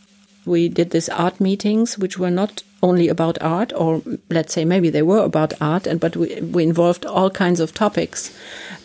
We 0.47 0.69
did 0.69 0.91
these 0.91 1.09
art 1.09 1.41
meetings, 1.41 1.99
which 1.99 2.19
were 2.19 2.31
not 2.31 2.63
only 2.83 3.09
about 3.09 3.41
art, 3.43 3.73
or 3.75 4.03
let's 4.31 4.55
say 4.55 4.65
maybe 4.65 4.91
they 4.91 5.03
were 5.03 5.23
about 5.25 5.53
art, 5.61 5.87
and 5.87 6.01
but 6.01 6.17
we, 6.17 6.41
we 6.41 6.63
involved 6.63 7.05
all 7.05 7.31
kinds 7.31 7.61
of 7.61 7.75
topics, 7.75 8.35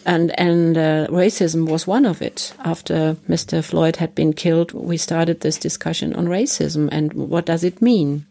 and 0.06 0.38
and 0.40 0.78
uh, 0.78 1.08
racism 1.08 1.70
was 1.70 1.88
one 1.88 2.06
of 2.06 2.22
it. 2.22 2.54
After 2.60 3.16
Mr. 3.30 3.64
Floyd 3.64 3.98
had 3.98 4.14
been 4.16 4.34
killed, 4.34 4.74
we 4.74 4.98
started 4.98 5.42
this 5.42 5.58
discussion 5.58 6.14
on 6.16 6.28
racism 6.28 6.90
and 6.92 7.14
what 7.14 7.46
does 7.46 7.64
it 7.64 7.82
mean. 7.82 8.26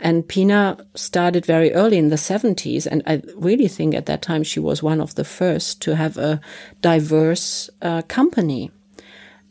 And 0.00 0.26
Pina 0.26 0.76
started 0.94 1.46
very 1.46 1.72
early 1.72 1.98
in 1.98 2.08
the 2.08 2.16
70s, 2.16 2.86
and 2.86 3.02
I 3.06 3.22
really 3.36 3.68
think 3.68 3.94
at 3.94 4.06
that 4.06 4.22
time 4.22 4.42
she 4.42 4.60
was 4.60 4.82
one 4.82 5.00
of 5.00 5.14
the 5.14 5.24
first 5.24 5.80
to 5.82 5.94
have 5.96 6.18
a 6.18 6.40
diverse 6.82 7.70
uh, 7.80 8.02
company. 8.02 8.70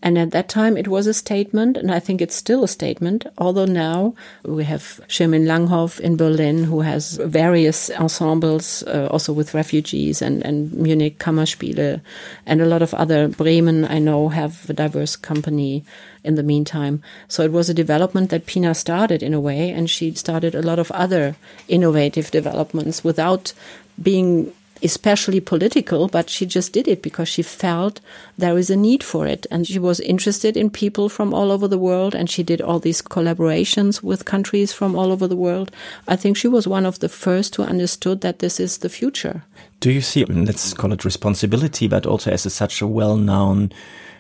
And 0.04 0.18
at 0.18 0.32
that 0.32 0.50
time, 0.50 0.76
it 0.76 0.90
was 0.90 1.08
a 1.08 1.14
statement, 1.14 1.78
and 1.78 1.90
I 1.90 2.00
think 2.00 2.22
it's 2.22 2.36
still 2.36 2.66
a 2.66 2.68
statement. 2.68 3.26
Although 3.38 3.66
now 3.66 4.16
we 4.44 4.66
have 4.66 5.00
Shermin 5.08 5.46
Langhoff 5.46 5.98
in 6.02 6.18
Berlin, 6.18 6.66
who 6.66 6.82
has 6.82 7.16
various 7.16 7.90
ensembles, 7.90 8.84
uh, 8.84 9.08
also 9.10 9.32
with 9.32 9.54
refugees, 9.54 10.22
and, 10.22 10.44
and 10.46 10.74
Munich 10.74 11.20
Kammerspiele, 11.20 12.02
and 12.46 12.62
a 12.62 12.66
lot 12.66 12.82
of 12.82 12.94
other. 12.94 13.30
Bremen, 13.30 13.86
I 13.86 14.00
know, 14.00 14.28
have 14.28 14.70
a 14.70 14.74
diverse 14.74 15.16
company 15.16 15.86
in 16.22 16.36
the 16.36 16.44
meantime. 16.44 17.02
So 17.30 17.44
it 17.44 17.54
was 17.54 17.70
a 17.70 17.74
development 17.74 18.30
that 18.32 18.46
Pina 18.46 18.76
started 18.76 19.24
in 19.24 19.34
a 19.34 19.40
way, 19.40 19.70
and 19.70 19.90
she 19.90 20.14
started 20.16 20.54
a 20.54 20.62
lot 20.62 20.80
of 20.80 20.92
other 20.92 21.38
innovative 21.70 22.30
developments 22.30 23.06
without 23.06 23.54
being 24.02 24.52
especially 24.82 25.40
political, 25.40 26.08
but 26.08 26.30
she 26.30 26.46
just 26.46 26.74
did 26.74 26.88
it 26.88 27.02
because 27.02 27.30
she 27.30 27.42
felt 27.42 28.02
there 28.38 28.58
is 28.58 28.70
a 28.70 28.76
need 28.76 29.04
for 29.04 29.28
it. 29.28 29.46
And 29.52 29.68
she 29.68 29.80
was 29.80 30.00
interested 30.00 30.58
in 30.58 30.70
people 30.70 31.10
from 31.10 31.34
all 31.34 31.52
over 31.52 31.68
the 31.68 31.78
world. 31.78 32.16
And 32.16 32.30
she 32.30 32.44
did 32.44 32.62
all 32.62 32.80
these 32.80 33.02
collaborations 33.02 34.04
with 34.04 34.26
countries 34.26 34.74
from 34.74 34.96
all 34.96 35.12
over 35.12 35.28
the 35.28 35.36
world. 35.36 35.72
I 36.08 36.16
think 36.16 36.38
she 36.38 36.48
was 36.48 36.68
one 36.68 36.86
of 36.86 37.00
the 37.00 37.10
first 37.10 37.56
who 37.56 37.64
understood 37.64 38.22
that 38.22 38.40
this 38.40 38.60
is 38.60 38.80
the 38.80 38.90
future. 38.90 39.44
Do 39.80 39.92
you 39.92 40.02
see, 40.02 40.26
let's 40.26 40.74
call 40.74 40.94
it 40.94 41.06
responsibility, 41.06 41.88
but 41.88 42.06
also 42.06 42.32
as 42.32 42.46
a, 42.46 42.50
such 42.50 42.82
a 42.82 42.88
well-known 42.88 43.72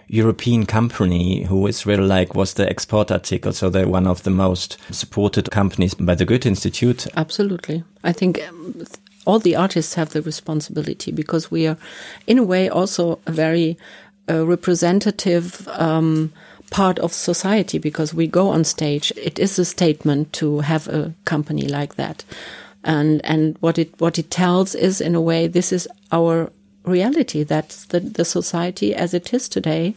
European 0.07 0.65
company 0.65 1.43
who 1.43 1.65
is 1.65 1.85
really 1.85 2.03
like 2.03 2.35
was 2.35 2.53
the 2.53 2.69
export 2.69 3.09
article, 3.09 3.53
so 3.53 3.69
they're 3.69 3.87
one 3.87 4.05
of 4.05 4.23
the 4.23 4.29
most 4.29 4.77
supported 4.91 5.49
companies 5.49 5.93
by 5.93 6.13
the 6.13 6.25
Goethe 6.25 6.45
Institute. 6.45 7.07
Absolutely. 7.15 7.83
I 8.03 8.11
think 8.11 8.45
um, 8.47 8.85
all 9.25 9.39
the 9.39 9.55
artists 9.55 9.93
have 9.95 10.09
the 10.09 10.21
responsibility 10.21 11.11
because 11.11 11.49
we 11.49 11.67
are, 11.67 11.77
in 12.27 12.37
a 12.37 12.43
way, 12.43 12.69
also 12.69 13.19
a 13.25 13.31
very 13.31 13.77
uh, 14.29 14.45
representative 14.45 15.67
um, 15.69 16.31
part 16.69 16.99
of 16.99 17.13
society 17.13 17.77
because 17.77 18.13
we 18.13 18.27
go 18.27 18.49
on 18.49 18.63
stage. 18.63 19.11
It 19.15 19.39
is 19.39 19.59
a 19.59 19.65
statement 19.65 20.33
to 20.33 20.59
have 20.59 20.87
a 20.87 21.13
company 21.25 21.67
like 21.67 21.95
that. 21.95 22.23
And, 22.83 23.23
and 23.23 23.57
what 23.59 23.77
it, 23.77 23.93
what 23.99 24.19
it 24.19 24.29
tells 24.29 24.75
is 24.75 24.99
in 24.99 25.15
a 25.15 25.21
way, 25.21 25.47
this 25.47 25.71
is 25.71 25.87
our 26.11 26.51
reality. 26.85 27.43
That's 27.43 27.85
the, 27.85 27.99
the 27.99 28.25
society 28.25 28.93
as 28.93 29.13
it 29.13 29.33
is 29.33 29.47
today. 29.47 29.95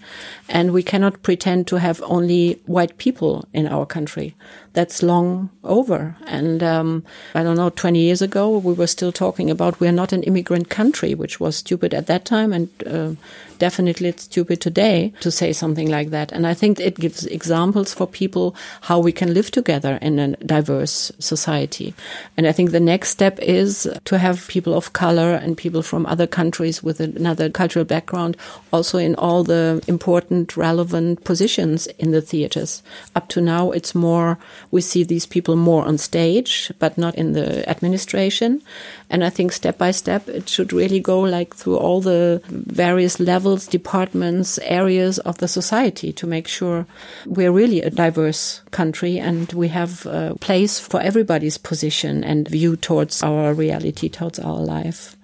And 0.48 0.72
we 0.72 0.82
cannot 0.82 1.22
pretend 1.22 1.66
to 1.68 1.76
have 1.76 2.02
only 2.04 2.60
white 2.66 2.98
people 2.98 3.46
in 3.52 3.66
our 3.66 3.86
country. 3.86 4.34
That's 4.72 5.02
long 5.02 5.50
over. 5.64 6.16
And 6.26 6.62
um, 6.62 7.04
I 7.34 7.42
don't 7.42 7.56
know, 7.56 7.70
20 7.70 7.98
years 7.98 8.22
ago, 8.22 8.58
we 8.58 8.72
were 8.72 8.86
still 8.86 9.12
talking 9.12 9.50
about 9.50 9.80
we're 9.80 9.92
not 9.92 10.12
an 10.12 10.22
immigrant 10.22 10.68
country, 10.68 11.14
which 11.14 11.40
was 11.40 11.56
stupid 11.56 11.94
at 11.94 12.06
that 12.06 12.24
time. 12.24 12.52
And 12.52 12.68
uh, 12.86 13.12
definitely 13.56 14.08
it's 14.08 14.24
stupid 14.24 14.60
today 14.60 15.12
to 15.20 15.30
say 15.30 15.52
something 15.52 15.90
like 15.90 16.10
that. 16.10 16.32
And 16.32 16.46
I 16.46 16.54
think 16.54 16.80
it 16.80 16.96
gives 16.96 17.26
examples 17.26 17.92
for 17.94 18.06
people 18.06 18.54
how 18.82 18.98
we 18.98 19.12
can 19.12 19.34
live 19.34 19.50
together 19.50 19.98
in 20.00 20.18
a 20.18 20.36
diverse 20.36 21.12
society. 21.18 21.94
And 22.36 22.46
I 22.46 22.52
think 22.52 22.70
the 22.70 22.80
next 22.80 23.10
step 23.10 23.38
is 23.40 23.88
to 24.04 24.18
have 24.18 24.48
people 24.48 24.74
of 24.74 24.92
color 24.92 25.34
and 25.34 25.56
people 25.56 25.82
from 25.82 26.06
other 26.06 26.26
countries 26.26 26.82
with 26.82 27.00
another 27.00 27.50
cultural 27.50 27.84
background 27.84 28.36
also 28.72 28.98
in 28.98 29.14
all 29.14 29.44
the 29.44 29.82
important, 29.86 30.56
relevant 30.56 31.24
positions 31.24 31.86
in 31.98 32.10
the 32.10 32.20
theaters. 32.20 32.82
Up 33.14 33.28
to 33.28 33.40
now, 33.40 33.70
it's 33.70 33.94
more 33.94 34.38
we 34.70 34.80
see 34.80 35.04
these 35.04 35.26
people 35.26 35.56
more 35.56 35.84
on 35.84 35.98
stage, 35.98 36.70
but 36.78 36.98
not 36.98 37.14
in 37.14 37.32
the 37.32 37.68
administration. 37.68 38.62
And 39.08 39.24
I 39.24 39.30
think 39.30 39.52
step 39.52 39.78
by 39.78 39.92
step, 39.92 40.28
it 40.28 40.48
should 40.48 40.72
really 40.72 41.00
go 41.00 41.20
like 41.20 41.54
through 41.54 41.76
all 41.76 42.00
the 42.00 42.42
various 42.48 43.20
levels, 43.20 43.45
departments, 43.54 44.58
areas 44.58 45.18
of 45.20 45.38
the 45.38 45.46
society 45.46 46.12
to 46.12 46.26
make 46.26 46.48
sure 46.48 46.86
we're 47.26 47.52
really 47.52 47.80
a 47.82 47.90
diverse 47.90 48.62
country 48.70 49.18
and 49.18 49.52
we 49.52 49.68
have 49.68 50.06
a 50.06 50.34
place 50.40 50.80
for 50.80 51.00
everybody's 51.00 51.58
position 51.58 52.24
and 52.24 52.48
view 52.48 52.76
towards 52.76 53.22
our 53.22 53.54
reality, 53.54 54.08
towards 54.08 54.38
our 54.38 54.58
life. 54.58 55.16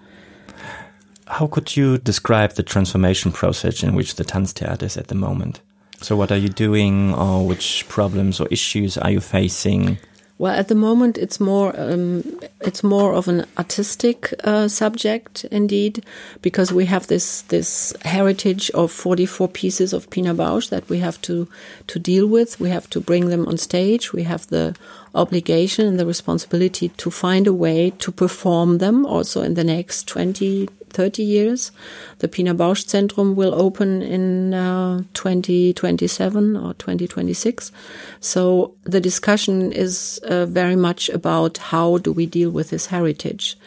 How 1.27 1.47
could 1.47 1.75
you 1.75 1.97
describe 1.97 2.53
the 2.53 2.63
transformation 2.63 3.31
process 3.31 3.83
in 3.83 3.95
which 3.95 4.15
the 4.15 4.23
Tanztheater 4.23 4.83
is 4.83 4.97
at 4.97 5.07
the 5.07 5.15
moment? 5.15 5.61
So, 6.01 6.15
what 6.15 6.31
are 6.31 6.37
you 6.37 6.49
doing, 6.49 7.13
or 7.13 7.47
which 7.47 7.87
problems 7.87 8.39
or 8.39 8.47
issues 8.51 8.97
are 8.97 9.09
you 9.09 9.21
facing? 9.21 9.97
Well, 10.43 10.59
at 10.59 10.67
the 10.67 10.75
moment, 10.75 11.17
it's 11.17 11.39
more 11.39 11.73
um, 11.79 12.37
it's 12.59 12.83
more 12.83 13.13
of 13.13 13.29
an 13.29 13.45
artistic 13.57 14.33
uh, 14.43 14.67
subject, 14.67 15.45
indeed, 15.45 16.03
because 16.41 16.73
we 16.73 16.85
have 16.87 17.07
this 17.07 17.43
this 17.43 17.93
heritage 18.01 18.69
of 18.71 18.91
forty 18.91 19.25
four 19.25 19.47
pieces 19.47 19.93
of 19.93 20.09
Pina 20.09 20.35
Bausch 20.35 20.67
that 20.67 20.89
we 20.89 20.99
have 20.99 21.21
to 21.21 21.47
to 21.87 21.97
deal 21.97 22.27
with. 22.27 22.59
We 22.59 22.71
have 22.71 22.89
to 22.89 22.99
bring 22.99 23.29
them 23.29 23.47
on 23.47 23.57
stage. 23.57 24.11
We 24.11 24.23
have 24.23 24.45
the 24.47 24.75
obligation 25.15 25.87
and 25.87 25.97
the 25.97 26.05
responsibility 26.05 26.89
to 26.89 27.09
find 27.09 27.47
a 27.47 27.53
way 27.53 27.91
to 27.99 28.11
perform 28.11 28.79
them 28.79 29.05
also 29.05 29.43
in 29.43 29.53
the 29.53 29.63
next 29.63 30.09
20, 30.09 30.67
30 30.93 31.23
years. 31.23 31.71
The 32.19 32.27
Pina 32.27 32.55
Bausch 32.55 32.85
Zentrum 32.85 33.35
will 33.35 33.53
open 33.53 34.01
in 34.01 34.53
uh, 34.53 35.03
2027 35.13 36.55
or 36.55 36.73
2026. 36.75 37.71
So 38.19 38.73
the 38.83 39.01
discussion 39.01 39.71
is 39.71 40.19
uh, 40.23 40.45
very 40.45 40.75
much 40.75 41.09
about 41.09 41.57
how 41.57 41.97
do 41.97 42.11
we 42.11 42.25
deal 42.25 42.51
with 42.51 42.69
this 42.69 42.87
heritage. 42.87 43.57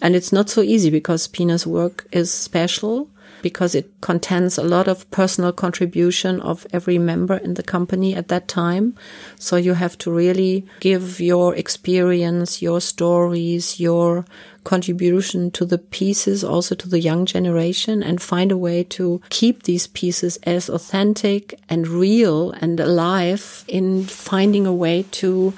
And 0.00 0.16
it's 0.16 0.32
not 0.32 0.50
so 0.50 0.62
easy 0.62 0.90
because 0.90 1.28
Pina's 1.28 1.66
work 1.66 2.06
is 2.12 2.32
special 2.32 3.08
because 3.42 3.74
it 3.74 3.90
contains 4.00 4.56
a 4.56 4.62
lot 4.62 4.88
of 4.88 5.10
personal 5.10 5.52
contribution 5.52 6.40
of 6.40 6.66
every 6.72 6.98
member 6.98 7.36
in 7.36 7.54
the 7.54 7.62
company 7.62 8.14
at 8.14 8.28
that 8.28 8.48
time. 8.48 8.94
So 9.38 9.56
you 9.56 9.74
have 9.74 9.98
to 9.98 10.10
really 10.10 10.64
give 10.80 11.20
your 11.20 11.54
experience, 11.54 12.62
your 12.62 12.80
stories, 12.80 13.80
your 13.80 14.24
contribution 14.64 15.50
to 15.50 15.64
the 15.64 15.78
pieces, 15.78 16.44
also 16.44 16.74
to 16.76 16.88
the 16.88 17.00
young 17.00 17.26
generation 17.26 18.02
and 18.02 18.22
find 18.22 18.52
a 18.52 18.56
way 18.56 18.84
to 18.84 19.20
keep 19.28 19.64
these 19.64 19.88
pieces 19.88 20.38
as 20.44 20.68
authentic 20.68 21.58
and 21.68 21.88
real 21.88 22.52
and 22.52 22.78
alive 22.78 23.64
in 23.66 24.04
finding 24.04 24.66
a 24.66 24.72
way 24.72 25.02
to 25.10 25.52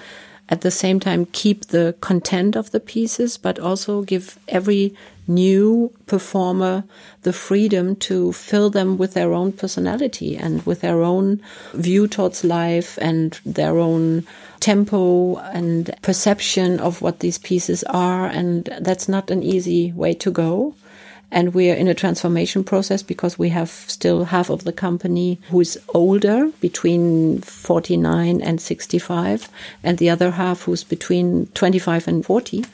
at 0.49 0.61
the 0.61 0.71
same 0.71 1.01
time 1.01 1.27
keep 1.27 1.67
the 1.67 1.95
content 2.01 2.57
of 2.57 2.71
the 2.71 2.81
pieces, 2.81 3.39
but 3.39 3.59
also 3.59 4.03
give 4.03 4.39
every 4.49 4.95
new 5.27 5.91
performer 6.07 6.85
the 7.23 7.33
freedom 7.33 7.97
to 7.97 8.33
fill 8.33 8.69
them 8.69 8.99
with 8.99 9.15
their 9.15 9.33
own 9.33 9.53
personality 9.53 10.37
and 10.37 10.65
with 10.67 10.83
their 10.83 11.03
own 11.03 11.41
view 11.73 12.07
towards 12.07 12.45
life 12.45 12.99
and 13.01 13.41
their 13.47 13.79
own 13.79 14.27
tempo 14.61 15.37
and 15.37 15.95
perception 16.03 16.79
of 16.79 17.01
what 17.01 17.21
these 17.21 17.39
pieces 17.39 17.83
are. 17.85 18.27
And 18.27 18.67
that's 18.81 19.09
not 19.09 19.31
an 19.31 19.43
easy 19.43 19.93
way 19.93 20.13
to 20.15 20.31
go. 20.31 20.75
And 21.35 21.53
we 21.53 21.69
are 21.69 21.75
in 21.75 21.89
a 21.89 21.95
transformation 21.95 22.63
process 22.63 23.03
because 23.03 23.37
we 23.37 23.49
have 23.49 23.69
still 23.69 24.27
half 24.27 24.51
of 24.51 24.63
the 24.63 24.73
company 24.73 25.41
who 25.51 25.61
is 25.61 25.77
older, 25.93 26.53
between 26.61 27.41
49 27.41 28.41
and 28.41 28.61
65, 28.61 29.49
and 29.83 29.99
the 29.99 30.11
other 30.11 30.31
half 30.31 30.63
who's 30.63 30.85
between 30.85 31.47
25 31.47 32.07
and 32.07 32.25
40. 32.25 32.65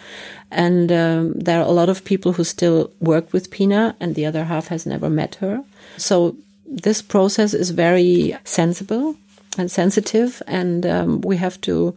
And 0.50 0.93
um, 0.93 1.33
there 1.33 1.59
are 1.59 1.67
a 1.67 1.73
lot 1.73 1.88
of 1.88 2.05
people 2.05 2.35
who 2.35 2.45
still 2.45 2.90
work 3.00 3.33
with 3.33 3.50
Pina, 3.50 3.97
and 3.99 4.14
the 4.14 4.26
other 4.26 4.45
half 4.45 4.69
has 4.69 4.85
never 4.85 5.09
met 5.09 5.37
her. 5.37 5.64
So 5.97 6.37
this 6.67 7.00
process 7.00 7.55
is 7.55 7.71
very 7.71 8.37
sensible 8.45 9.17
and 9.57 9.71
sensitive, 9.71 10.43
and 10.47 10.85
um, 10.85 11.23
we 11.23 11.38
have 11.38 11.59
to 11.62 11.97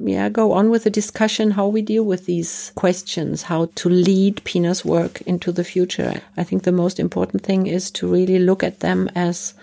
yeah, 0.00 0.28
go 0.28 0.52
on 0.52 0.70
with 0.70 0.84
the 0.84 0.90
discussion 0.90 1.52
how 1.52 1.68
we 1.68 1.82
deal 1.82 2.04
with 2.04 2.26
these 2.26 2.72
questions, 2.74 3.42
how 3.42 3.66
to 3.76 3.88
lead 3.88 4.42
Pina's 4.44 4.84
work 4.84 5.20
into 5.22 5.52
the 5.52 5.64
future. 5.64 6.20
I 6.36 6.44
think 6.44 6.62
the 6.62 6.72
most 6.72 6.98
important 6.98 7.42
thing 7.42 7.66
is 7.66 7.90
to 7.92 8.10
really 8.10 8.38
look 8.38 8.62
at 8.62 8.80
them 8.80 9.10
as 9.14 9.54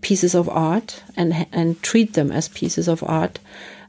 pieces 0.00 0.34
of 0.34 0.48
art 0.48 1.02
and 1.16 1.46
and 1.52 1.80
treat 1.82 2.12
them 2.12 2.30
as 2.30 2.48
pieces 2.48 2.88
of 2.88 3.02
art 3.04 3.38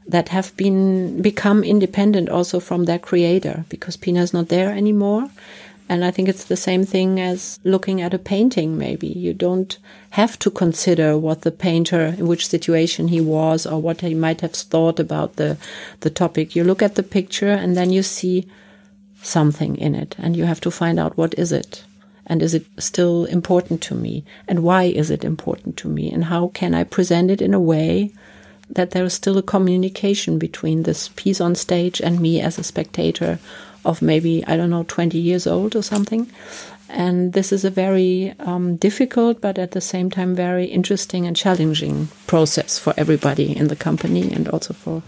that 0.08 0.28
have 0.28 0.56
been 0.56 1.20
become 1.20 1.64
independent 1.64 2.28
also 2.28 2.60
from 2.60 2.84
their 2.84 2.98
creator 2.98 3.64
because 3.68 3.96
Pina 3.96 4.22
is 4.22 4.32
not 4.32 4.48
there 4.48 4.70
anymore 4.70 5.28
and 5.88 6.04
I 6.04 6.10
think 6.10 6.28
it's 6.28 6.44
the 6.44 6.56
same 6.56 6.84
thing 6.84 7.20
as 7.20 7.60
looking 7.62 8.00
at 8.00 8.14
a 8.14 8.18
painting, 8.18 8.76
maybe. 8.76 9.06
You 9.06 9.32
don't 9.32 9.78
have 10.10 10.38
to 10.40 10.50
consider 10.50 11.16
what 11.16 11.42
the 11.42 11.52
painter, 11.52 12.14
in 12.18 12.26
which 12.26 12.48
situation 12.48 13.08
he 13.08 13.20
was, 13.20 13.66
or 13.66 13.80
what 13.80 14.00
he 14.00 14.14
might 14.14 14.40
have 14.40 14.52
thought 14.52 14.98
about 14.98 15.36
the, 15.36 15.56
the 16.00 16.10
topic. 16.10 16.56
You 16.56 16.64
look 16.64 16.82
at 16.82 16.96
the 16.96 17.02
picture 17.02 17.52
and 17.52 17.76
then 17.76 17.92
you 17.92 18.02
see 18.02 18.48
something 19.22 19.76
in 19.76 19.94
it, 19.94 20.16
and 20.18 20.36
you 20.36 20.44
have 20.44 20.60
to 20.62 20.70
find 20.70 20.98
out 20.98 21.16
what 21.16 21.38
is 21.38 21.52
it. 21.52 21.84
And 22.26 22.42
is 22.42 22.54
it 22.54 22.66
still 22.78 23.24
important 23.26 23.80
to 23.82 23.94
me? 23.94 24.24
And 24.48 24.64
why 24.64 24.84
is 24.84 25.10
it 25.10 25.24
important 25.24 25.76
to 25.78 25.88
me? 25.88 26.10
And 26.10 26.24
how 26.24 26.48
can 26.48 26.74
I 26.74 26.82
present 26.82 27.30
it 27.30 27.40
in 27.40 27.54
a 27.54 27.60
way 27.60 28.12
that 28.68 28.90
there 28.90 29.04
is 29.04 29.14
still 29.14 29.38
a 29.38 29.42
communication 29.42 30.38
between 30.38 30.82
this 30.82 31.08
piece 31.14 31.40
on 31.40 31.54
stage 31.54 32.00
and 32.00 32.18
me 32.18 32.40
as 32.40 32.58
a 32.58 32.64
spectator 32.64 33.38
of 33.86 34.02
maybe, 34.02 34.44
I 34.46 34.56
don't 34.56 34.70
know, 34.70 34.84
20 34.84 35.18
years 35.18 35.46
old 35.46 35.74
or 35.76 35.82
something. 35.82 36.30
And 36.88 37.32
this 37.32 37.52
is 37.52 37.64
a 37.64 37.70
very 37.70 38.34
um, 38.38 38.76
difficult, 38.76 39.40
but 39.40 39.58
at 39.58 39.72
the 39.72 39.80
same 39.80 40.10
time, 40.10 40.34
very 40.34 40.66
interesting 40.66 41.26
and 41.26 41.36
challenging 41.36 42.08
process 42.26 42.78
for 42.78 42.94
everybody 42.96 43.56
in 43.56 43.68
the 43.68 43.76
company 43.76 44.32
and 44.32 44.48
also 44.48 44.72
for, 44.72 45.02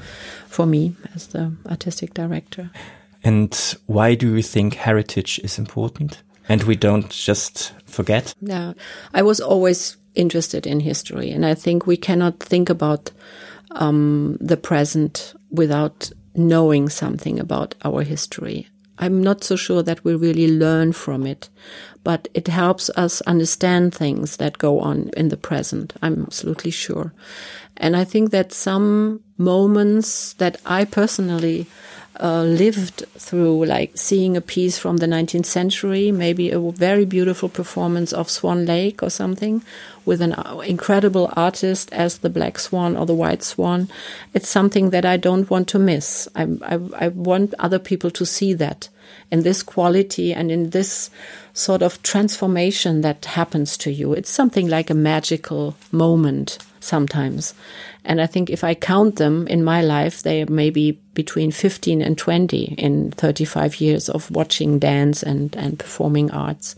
for 0.48 0.66
me 0.66 0.96
as 1.14 1.28
the 1.28 1.52
artistic 1.70 2.14
director. 2.14 2.70
And 3.22 3.76
why 3.86 4.14
do 4.14 4.34
you 4.34 4.42
think 4.42 4.74
heritage 4.74 5.40
is 5.44 5.58
important? 5.58 6.22
And 6.48 6.62
we 6.62 6.76
don't 6.76 7.10
just 7.10 7.72
forget? 7.84 8.34
Yeah, 8.40 8.72
I 9.12 9.22
was 9.22 9.40
always 9.40 9.96
interested 10.14 10.66
in 10.66 10.80
history, 10.80 11.30
and 11.30 11.44
I 11.44 11.54
think 11.54 11.86
we 11.86 11.96
cannot 11.96 12.40
think 12.40 12.70
about 12.70 13.10
um, 13.72 14.38
the 14.40 14.56
present 14.56 15.34
without 15.50 16.10
knowing 16.34 16.88
something 16.88 17.38
about 17.38 17.74
our 17.84 18.02
history. 18.02 18.68
I'm 18.98 19.22
not 19.22 19.44
so 19.44 19.56
sure 19.56 19.82
that 19.82 20.04
we 20.04 20.14
really 20.14 20.48
learn 20.48 20.92
from 20.92 21.26
it, 21.26 21.48
but 22.02 22.28
it 22.34 22.48
helps 22.48 22.90
us 22.90 23.20
understand 23.22 23.94
things 23.94 24.38
that 24.38 24.58
go 24.58 24.80
on 24.80 25.10
in 25.16 25.28
the 25.28 25.36
present. 25.36 25.94
I'm 26.02 26.22
absolutely 26.22 26.72
sure. 26.72 27.12
And 27.76 27.96
I 27.96 28.04
think 28.04 28.30
that 28.30 28.52
some 28.52 29.20
moments 29.36 30.32
that 30.34 30.60
I 30.66 30.84
personally 30.84 31.66
uh, 32.20 32.42
lived 32.42 33.04
through, 33.16 33.64
like 33.64 33.96
seeing 33.96 34.36
a 34.36 34.40
piece 34.40 34.78
from 34.78 34.98
the 34.98 35.06
19th 35.06 35.46
century, 35.46 36.10
maybe 36.10 36.50
a 36.50 36.58
very 36.58 37.04
beautiful 37.04 37.48
performance 37.48 38.12
of 38.12 38.30
Swan 38.30 38.66
Lake 38.66 39.02
or 39.02 39.10
something, 39.10 39.62
with 40.04 40.20
an 40.20 40.32
uh, 40.34 40.62
incredible 40.66 41.32
artist 41.36 41.92
as 41.92 42.18
the 42.18 42.30
Black 42.30 42.58
Swan 42.58 42.96
or 42.96 43.06
the 43.06 43.14
White 43.14 43.42
Swan. 43.42 43.88
It's 44.34 44.48
something 44.48 44.90
that 44.90 45.04
I 45.04 45.16
don't 45.16 45.48
want 45.50 45.68
to 45.68 45.78
miss. 45.78 46.28
I, 46.34 46.48
I, 46.62 46.80
I 46.98 47.08
want 47.08 47.54
other 47.58 47.78
people 47.78 48.10
to 48.12 48.26
see 48.26 48.52
that 48.54 48.88
in 49.30 49.42
this 49.42 49.62
quality 49.62 50.32
and 50.32 50.50
in 50.50 50.70
this 50.70 51.10
sort 51.58 51.82
of 51.82 52.00
transformation 52.02 53.00
that 53.00 53.24
happens 53.24 53.76
to 53.78 53.90
you. 53.90 54.12
It's 54.12 54.30
something 54.30 54.68
like 54.68 54.90
a 54.90 54.94
magical 54.94 55.74
moment 55.90 56.58
sometimes. 56.80 57.54
And 58.04 58.20
I 58.20 58.26
think 58.26 58.48
if 58.48 58.64
I 58.64 58.74
count 58.74 59.16
them 59.16 59.46
in 59.48 59.64
my 59.64 59.82
life, 59.82 60.22
they 60.22 60.42
are 60.42 60.50
maybe 60.50 60.98
between 61.18 61.50
15 61.50 62.00
and 62.00 62.16
20 62.16 62.76
in 62.78 63.10
35 63.10 63.80
years 63.80 64.08
of 64.08 64.30
watching 64.30 64.78
dance 64.78 65.20
and, 65.20 65.54
and 65.56 65.76
performing 65.76 66.30
arts. 66.30 66.76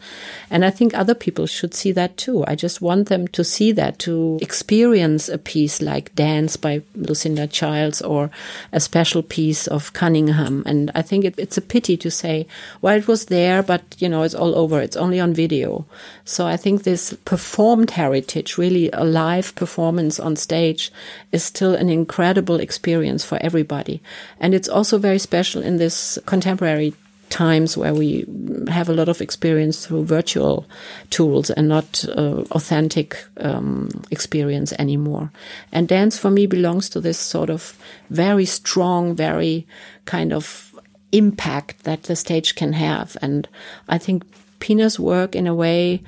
And 0.51 0.65
I 0.65 0.71
think 0.71 0.95
other 0.95 1.15
people 1.15 1.47
should 1.47 1.75
see 1.75 1.93
that 1.93 2.17
too. 2.17 2.43
I 2.49 2.55
just 2.55 2.81
want 2.81 3.09
them 3.09 3.29
to 3.29 3.45
see 3.45 3.71
that, 3.73 3.99
to 4.01 4.39
experience 4.41 5.29
a 5.29 5.37
piece 5.37 5.83
like 5.83 6.15
Dance 6.15 6.57
by 6.57 6.81
Lucinda 6.95 7.47
Childs 7.47 8.01
or 8.01 8.31
a 8.73 8.81
special 8.81 9.23
piece 9.23 9.67
of 9.67 9.93
Cunningham. 9.93 10.63
And 10.65 10.91
I 10.95 11.03
think 11.03 11.27
it, 11.27 11.35
it's 11.37 11.59
a 11.59 11.63
pity 11.75 11.99
to 11.99 12.11
say, 12.11 12.47
well, 12.81 12.97
it 12.97 13.07
was 13.07 13.27
there, 13.27 13.63
but 13.63 13.83
you 13.99 14.09
know, 14.09 14.23
it's 14.23 14.35
all 14.35 14.57
over. 14.57 14.70
It's 14.79 14.97
only 14.97 15.19
on 15.19 15.35
video. 15.35 15.85
So 16.25 16.47
I 16.47 16.57
think 16.57 16.83
this 16.83 17.13
performed 17.25 17.91
heritage, 17.91 18.57
really 18.57 18.91
a 18.93 19.05
live 19.05 19.55
performance 19.57 20.21
on 20.21 20.37
stage 20.37 20.93
is 21.33 21.43
still 21.43 21.75
an 21.75 21.89
incredible 21.91 22.61
experience 22.61 23.25
for 23.25 23.39
everybody. 23.41 24.01
And 24.39 24.55
it's 24.55 24.69
also 24.69 24.99
very 24.99 25.19
special 25.19 25.63
in 25.63 25.79
this 25.79 26.19
contemporary 26.27 26.95
times 27.31 27.77
where 27.77 27.95
we 27.95 28.27
have 28.69 28.89
a 28.89 28.93
lot 28.93 29.09
of 29.09 29.21
experience 29.21 29.87
through 29.87 30.05
virtual 30.05 30.67
tools 31.11 31.49
and 31.51 31.69
not 31.69 32.05
uh, 32.09 32.43
authentic 32.51 33.25
um, 33.39 33.89
experience 34.11 34.73
anymore. 34.79 35.31
And 35.73 35.89
dance 35.89 36.19
for 36.19 36.31
me 36.31 36.47
belongs 36.47 36.91
to 36.91 37.01
this 37.01 37.19
sort 37.19 37.49
of 37.49 37.79
very 38.11 38.45
strong, 38.45 39.15
very 39.15 39.67
kind 40.05 40.33
of 40.33 40.75
impact 41.13 41.85
that 41.85 42.05
the 42.05 42.17
stage 42.17 42.55
can 42.55 42.73
have. 42.73 43.17
And 43.23 43.49
I 43.89 43.99
think 43.99 44.25
Pina's 44.61 44.99
work 44.99 45.35
in 45.35 45.47
a 45.47 45.55
way 45.55 46.03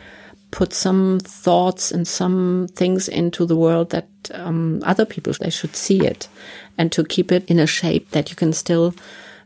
put 0.51 0.73
some 0.73 1.19
thoughts 1.21 1.91
and 1.91 2.07
some 2.07 2.69
things 2.75 3.09
into 3.09 3.47
the 3.47 3.57
world 3.57 3.91
that 3.91 4.07
um, 4.35 4.83
other 4.85 5.07
people 5.07 5.33
they 5.41 5.51
should 5.51 5.75
see 5.75 6.07
it 6.07 6.29
and 6.77 6.93
to 6.93 7.05
keep 7.05 7.33
it 7.33 7.45
in 7.51 7.59
a 7.59 7.67
shape 7.67 8.11
that 8.11 8.31
you 8.31 8.37
can 8.37 8.53
still 8.53 8.95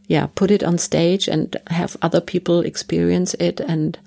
yeah 0.08 0.26
put 0.34 0.50
it 0.50 0.64
on 0.64 0.78
stage 0.78 1.28
and 1.28 1.56
have 1.68 1.96
other 2.02 2.20
people 2.20 2.60
experience 2.60 3.34
it 3.34 3.60
and 3.60 3.98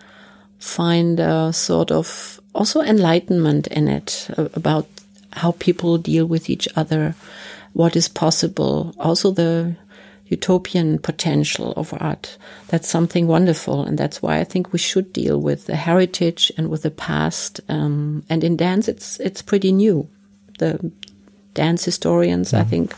find 0.60 1.20
a 1.20 1.54
sort 1.54 1.90
of 1.90 2.40
also 2.54 2.82
enlightenment 2.82 3.68
in 3.68 3.88
it 3.88 4.28
uh, 4.38 4.50
about 4.54 4.86
how 5.32 5.54
people 5.60 5.98
deal 5.98 6.26
with 6.26 6.50
each 6.50 6.68
other 6.76 7.16
what 7.74 7.96
is 7.96 8.08
possible. 8.08 8.94
Also 9.00 9.32
the 9.32 9.76
utopian 10.30 11.00
potential 11.00 11.74
of 11.74 11.94
art. 12.00 12.38
That's 12.68 12.88
something 12.88 13.28
wonderful, 13.28 13.84
and 13.84 13.98
that's 13.98 14.22
why 14.22 14.40
I 14.40 14.44
think 14.44 14.72
we 14.72 14.80
should 14.80 15.12
deal 15.12 15.40
with 15.42 15.66
the 15.66 15.76
heritage 15.76 16.52
and 16.58 16.70
with 16.70 16.84
the 16.84 16.92
past. 16.92 17.60
Um, 17.68 18.24
and 18.30 18.44
in 18.44 18.56
dance, 18.56 18.88
it's 18.88 19.20
it's 19.20 19.42
pretty 19.42 19.72
new. 19.72 20.08
The 20.60 20.92
dance 21.54 21.86
historians, 21.86 22.52
mm-hmm. 22.52 22.62
I 22.62 22.70
think, 22.70 22.96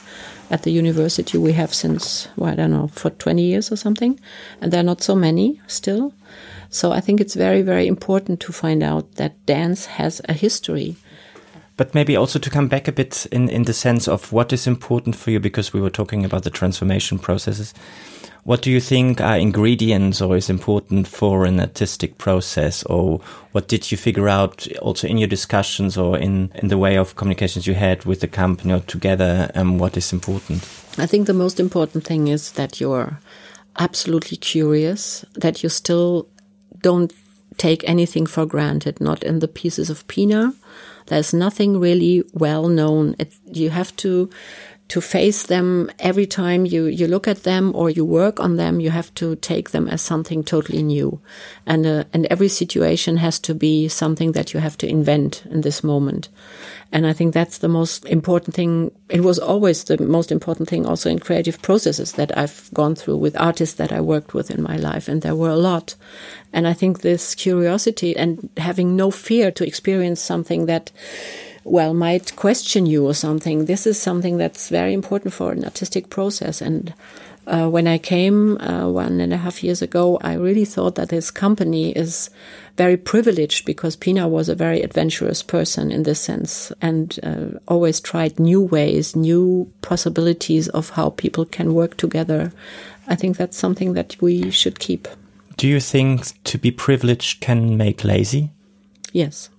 at 0.50 0.64
the 0.64 0.72
university 0.72 1.38
we 1.38 1.54
have 1.54 1.74
since 1.74 2.28
well, 2.36 2.52
I 2.52 2.56
don't 2.56 2.72
know 2.72 2.88
for 2.88 3.10
twenty 3.12 3.44
years 3.44 3.72
or 3.72 3.78
something, 3.78 4.20
and 4.60 4.72
there 4.72 4.82
are 4.82 4.92
not 4.92 5.02
so 5.02 5.16
many 5.16 5.62
still. 5.68 6.14
So 6.70 6.92
I 6.92 7.02
think 7.02 7.20
it's 7.20 7.36
very 7.36 7.62
very 7.62 7.88
important 7.88 8.40
to 8.42 8.52
find 8.54 8.84
out 8.84 9.16
that 9.16 9.46
dance 9.46 9.86
has 9.86 10.22
a 10.28 10.34
history 10.34 10.96
but 11.78 11.96
maybe 11.96 12.16
also 12.16 12.40
to 12.40 12.50
come 12.50 12.68
back 12.68 12.88
a 12.88 12.92
bit 12.92 13.25
in, 13.32 13.50
in 13.50 13.63
the 13.63 13.74
sense 13.74 14.08
of 14.08 14.32
what 14.32 14.54
is 14.54 14.68
important 14.68 15.16
for 15.16 15.32
you, 15.32 15.40
because 15.40 15.74
we 15.74 15.82
were 15.82 15.90
talking 15.90 16.25
about 16.25 16.44
the 16.44 16.50
transformation 16.50 17.20
processes. 17.20 17.74
What 18.44 18.63
do 18.63 18.72
you 18.72 18.82
think 18.82 19.22
are 19.22 19.38
ingredients 19.38 20.20
or 20.20 20.36
is 20.36 20.50
important 20.50 21.08
for 21.08 21.46
an 21.46 21.60
artistic 21.60 22.18
process? 22.18 22.84
Or 22.86 23.22
what 23.51 23.68
did 23.68 23.92
you 23.92 23.98
figure 23.98 24.28
out 24.28 24.68
also 24.82 25.08
in 25.08 25.20
your 25.20 25.28
discussions 25.28 25.96
or 25.96 26.18
in, 26.18 26.51
in 26.56 26.70
the 26.70 26.78
way 26.78 26.98
of 26.98 27.16
communications 27.16 27.68
you 27.68 27.75
had 27.75 28.04
with 28.06 28.20
the 28.22 28.28
company 28.28 28.74
or 28.74 28.80
together? 28.80 29.51
Um, 29.54 29.78
what 29.78 29.96
is 29.96 30.12
important? 30.12 30.63
I 30.98 31.06
think 31.06 31.28
the 31.28 31.34
most 31.34 31.60
important 31.60 32.04
thing 32.04 32.30
is 32.30 32.54
that 32.54 32.82
you're 32.82 33.20
absolutely 33.78 34.38
curious, 34.38 35.24
that 35.36 35.62
you 35.62 35.69
still 35.69 36.28
don't 36.82 37.13
take 37.58 37.88
anything 37.88 38.26
for 38.26 38.46
granted, 38.46 39.00
not 39.02 39.24
in 39.24 39.40
the 39.40 39.48
pieces 39.48 39.90
of 39.90 40.08
Pina, 40.08 40.54
there's 41.08 41.34
nothing 41.34 41.80
really 41.80 42.24
well 42.34 42.68
known. 42.68 43.16
It, 43.20 43.34
you 43.46 43.70
have 43.70 43.96
to 43.98 44.30
to 44.91 44.99
face 44.99 45.43
them 45.43 45.89
every 45.99 46.25
time 46.25 46.65
you, 46.65 46.84
you 46.84 47.08
look 47.08 47.25
at 47.25 47.43
them 47.43 47.71
or 47.73 47.89
you 47.89 48.04
work 48.04 48.41
on 48.41 48.58
them, 48.58 48.82
you 48.82 48.89
have 48.89 49.13
to 49.13 49.38
take 49.38 49.69
them 49.69 49.88
as 49.88 50.01
something 50.01 50.43
totally 50.43 50.84
new. 50.84 51.21
And, 51.65 51.86
uh, 51.86 52.04
and 52.12 52.25
every 52.25 52.49
situation 52.49 53.15
has 53.15 53.39
to 53.39 53.56
be 53.56 53.88
something 53.88 54.34
that 54.34 54.54
you 54.54 54.60
have 54.60 54.77
to 54.80 54.89
invent 54.89 55.45
in 55.49 55.62
this 55.62 55.82
moment. 55.82 56.27
And 56.91 57.08
I 57.08 57.13
think 57.13 57.34
that's 57.34 57.60
the 57.60 57.69
most 57.69 58.04
important 58.04 58.54
thing. 58.54 58.91
It 59.08 59.21
was 59.21 59.39
always 59.39 59.86
the 59.86 59.97
most 59.97 60.30
important 60.30 60.67
thing 60.67 60.86
also 60.86 61.10
in 61.10 61.19
creative 61.19 61.62
processes 61.62 62.12
that 62.13 62.38
I've 62.38 62.69
gone 62.73 62.95
through 62.95 63.15
with 63.15 63.39
artists 63.39 63.75
that 63.75 63.93
I 63.93 64.01
worked 64.01 64.34
with 64.34 64.51
in 64.51 64.62
my 64.62 64.75
life. 64.75 65.08
And 65.08 65.21
there 65.21 65.38
were 65.38 65.51
a 65.51 65.56
lot. 65.56 65.95
And 66.51 66.67
I 66.67 66.73
think 66.73 66.99
this 66.99 67.34
curiosity 67.34 68.13
and 68.17 68.49
having 68.58 68.97
no 68.97 69.10
fear 69.10 69.51
to 69.51 69.65
experience 69.65 70.21
something 70.21 70.65
that 70.65 70.91
well, 71.63 71.93
might 71.93 72.36
question 72.36 72.86
you 72.86 73.06
or 73.06 73.13
something. 73.13 73.65
This 73.65 73.86
is 73.86 74.02
something 74.02 74.38
that's 74.38 74.69
very 74.69 74.93
important 74.93 75.34
for 75.34 75.52
an 75.52 75.63
artistic 75.63 76.10
process. 76.10 76.62
And 76.62 76.93
uh, 77.47 77.69
when 77.69 77.88
I 77.88 77.97
came 77.97 78.58
uh, 78.60 78.88
one 78.89 79.19
and 79.19 79.34
a 79.34 79.38
half 79.38 79.63
years 79.63 79.82
ago, 79.82 80.17
I 80.21 80.34
really 80.34 80.65
thought 80.65 80.95
that 80.95 81.10
this 81.10 81.30
company 81.32 81.91
is 81.91 82.30
very 82.78 82.97
privileged 82.97 83.65
because 83.65 83.95
Pina 83.95 84.28
was 84.28 84.50
a 84.50 84.56
very 84.56 84.82
adventurous 84.82 85.43
person 85.43 85.91
in 85.91 86.04
this 86.04 86.19
sense 86.19 86.71
and 86.82 87.19
uh, 87.21 87.60
always 87.67 88.00
tried 88.00 88.39
new 88.39 88.62
ways, 88.62 89.15
new 89.15 89.71
possibilities 89.82 90.67
of 90.69 90.91
how 90.91 91.12
people 91.12 91.45
can 91.45 91.74
work 91.74 91.97
together. 91.97 92.52
I 93.08 93.15
think 93.15 93.38
that's 93.38 93.58
something 93.58 93.93
that 93.93 94.15
we 94.21 94.50
should 94.52 94.80
keep. 94.80 95.08
Do 95.58 95.67
you 95.67 95.80
think 95.80 96.43
to 96.45 96.58
be 96.58 96.71
privileged 96.71 97.41
can 97.41 97.78
make 97.78 98.04
lazy? 98.04 98.50
Yes. 99.12 99.50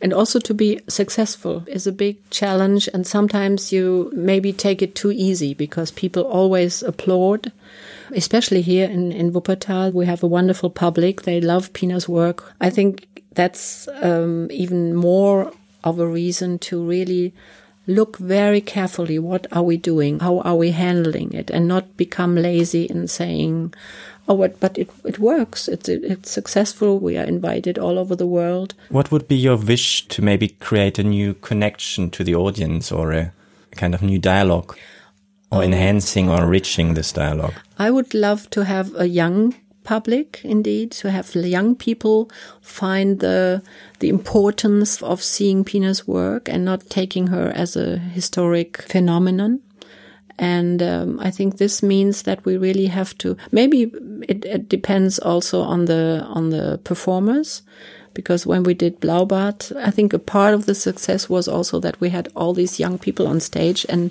And 0.00 0.12
also 0.12 0.38
to 0.40 0.54
be 0.54 0.80
successful 0.88 1.64
is 1.66 1.86
a 1.86 1.92
big 1.92 2.18
challenge. 2.30 2.88
And 2.92 3.06
sometimes 3.06 3.72
you 3.72 4.10
maybe 4.14 4.52
take 4.52 4.82
it 4.82 4.94
too 4.94 5.12
easy 5.12 5.54
because 5.54 5.90
people 5.90 6.22
always 6.22 6.82
applaud. 6.82 7.52
Especially 8.14 8.62
here 8.62 8.88
in, 8.88 9.10
in 9.10 9.32
Wuppertal, 9.32 9.92
we 9.92 10.06
have 10.06 10.22
a 10.22 10.28
wonderful 10.28 10.70
public. 10.70 11.22
They 11.22 11.40
love 11.40 11.72
Pina's 11.72 12.08
work. 12.08 12.54
I 12.60 12.70
think 12.70 13.08
that's 13.32 13.88
um, 14.00 14.48
even 14.50 14.94
more 14.94 15.52
of 15.84 15.98
a 15.98 16.06
reason 16.06 16.58
to 16.58 16.82
really 16.82 17.32
look 17.86 18.16
very 18.16 18.60
carefully 18.60 19.18
what 19.18 19.46
are 19.52 19.62
we 19.62 19.76
doing 19.76 20.18
how 20.18 20.40
are 20.40 20.56
we 20.56 20.72
handling 20.72 21.32
it 21.32 21.50
and 21.50 21.68
not 21.68 21.96
become 21.96 22.34
lazy 22.34 22.84
in 22.84 23.06
saying 23.06 23.72
Oh, 24.28 24.36
but, 24.36 24.58
but 24.58 24.76
it, 24.76 24.90
it 25.04 25.18
works. 25.18 25.68
It's, 25.68 25.88
it's 25.88 26.30
successful. 26.30 26.98
We 26.98 27.16
are 27.16 27.24
invited 27.24 27.78
all 27.78 27.98
over 27.98 28.16
the 28.16 28.26
world. 28.26 28.74
What 28.88 29.12
would 29.12 29.28
be 29.28 29.36
your 29.36 29.56
wish 29.56 30.06
to 30.08 30.22
maybe 30.22 30.48
create 30.48 30.98
a 30.98 31.04
new 31.04 31.34
connection 31.34 32.10
to 32.10 32.24
the 32.24 32.34
audience 32.34 32.90
or 32.90 33.12
a 33.12 33.32
kind 33.72 33.94
of 33.94 34.02
new 34.02 34.18
dialogue 34.18 34.76
or 35.52 35.58
um, 35.58 35.64
enhancing 35.64 36.28
or 36.28 36.42
enriching 36.42 36.94
this 36.94 37.12
dialogue? 37.12 37.54
I 37.78 37.90
would 37.90 38.14
love 38.14 38.50
to 38.50 38.64
have 38.64 38.94
a 38.96 39.08
young 39.08 39.54
public 39.84 40.40
indeed 40.42 40.90
to 40.90 41.12
have 41.12 41.32
young 41.36 41.76
people 41.76 42.28
find 42.60 43.20
the 43.20 43.62
the 44.00 44.08
importance 44.08 45.00
of 45.00 45.22
seeing 45.22 45.64
Pina's 45.64 46.08
work 46.08 46.48
and 46.48 46.64
not 46.64 46.90
taking 46.90 47.28
her 47.28 47.52
as 47.54 47.76
a 47.76 47.96
historic 47.96 48.82
phenomenon 48.82 49.60
and 50.38 50.82
um, 50.82 51.18
I 51.20 51.30
think 51.30 51.56
this 51.56 51.82
means 51.82 52.22
that 52.22 52.44
we 52.44 52.56
really 52.56 52.86
have 52.86 53.16
to. 53.18 53.36
Maybe 53.52 53.92
it, 54.28 54.44
it 54.44 54.68
depends 54.68 55.18
also 55.18 55.62
on 55.62 55.86
the 55.86 56.24
on 56.28 56.50
the 56.50 56.78
performers 56.84 57.62
because 58.16 58.46
when 58.46 58.62
we 58.62 58.72
did 58.72 58.98
Blaubart, 58.98 59.76
I 59.76 59.90
think 59.90 60.14
a 60.14 60.18
part 60.18 60.54
of 60.54 60.64
the 60.64 60.74
success 60.74 61.28
was 61.28 61.46
also 61.46 61.78
that 61.80 62.00
we 62.00 62.08
had 62.08 62.28
all 62.34 62.54
these 62.54 62.80
young 62.80 62.98
people 62.98 63.28
on 63.28 63.40
stage 63.40 63.84
and 63.90 64.10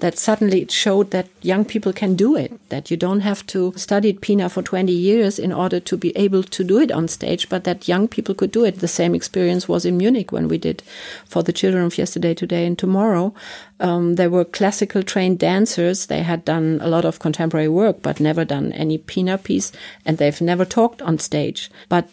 that 0.00 0.18
suddenly 0.18 0.62
it 0.62 0.72
showed 0.72 1.12
that 1.12 1.28
young 1.40 1.64
people 1.64 1.92
can 1.92 2.16
do 2.16 2.36
it, 2.36 2.52
that 2.68 2.90
you 2.90 2.96
don't 2.96 3.20
have 3.20 3.46
to 3.46 3.72
study 3.76 4.12
Pina 4.12 4.48
for 4.48 4.60
20 4.60 4.92
years 4.92 5.38
in 5.38 5.52
order 5.52 5.78
to 5.78 5.96
be 5.96 6.10
able 6.16 6.42
to 6.42 6.64
do 6.64 6.80
it 6.80 6.90
on 6.90 7.06
stage, 7.06 7.48
but 7.48 7.62
that 7.62 7.86
young 7.86 8.08
people 8.08 8.34
could 8.34 8.50
do 8.50 8.64
it. 8.64 8.80
The 8.80 8.88
same 8.88 9.14
experience 9.14 9.68
was 9.68 9.86
in 9.86 9.96
Munich 9.96 10.32
when 10.32 10.48
we 10.48 10.58
did 10.58 10.82
for 11.24 11.44
the 11.44 11.52
children 11.52 11.84
of 11.84 11.96
yesterday, 11.96 12.34
today, 12.34 12.66
and 12.66 12.76
tomorrow. 12.76 13.32
Um, 13.78 14.16
there 14.16 14.30
were 14.30 14.44
classical 14.44 15.04
trained 15.04 15.38
dancers. 15.38 16.06
They 16.06 16.22
had 16.22 16.44
done 16.44 16.80
a 16.82 16.88
lot 16.88 17.04
of 17.04 17.20
contemporary 17.20 17.68
work, 17.68 18.02
but 18.02 18.18
never 18.18 18.44
done 18.44 18.72
any 18.72 18.98
Pina 18.98 19.38
piece, 19.38 19.70
and 20.04 20.18
they've 20.18 20.40
never 20.40 20.64
talked 20.64 21.00
on 21.02 21.20
stage. 21.20 21.70
But 21.88 22.08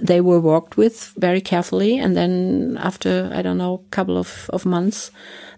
they 0.00 0.20
were 0.20 0.40
worked 0.40 0.76
with 0.76 1.12
very 1.16 1.40
carefully. 1.40 1.98
And 1.98 2.16
then 2.16 2.78
after, 2.80 3.30
I 3.34 3.42
don't 3.42 3.58
know, 3.58 3.82
a 3.86 3.90
couple 3.90 4.18
of, 4.18 4.50
of 4.52 4.66
months, 4.66 5.10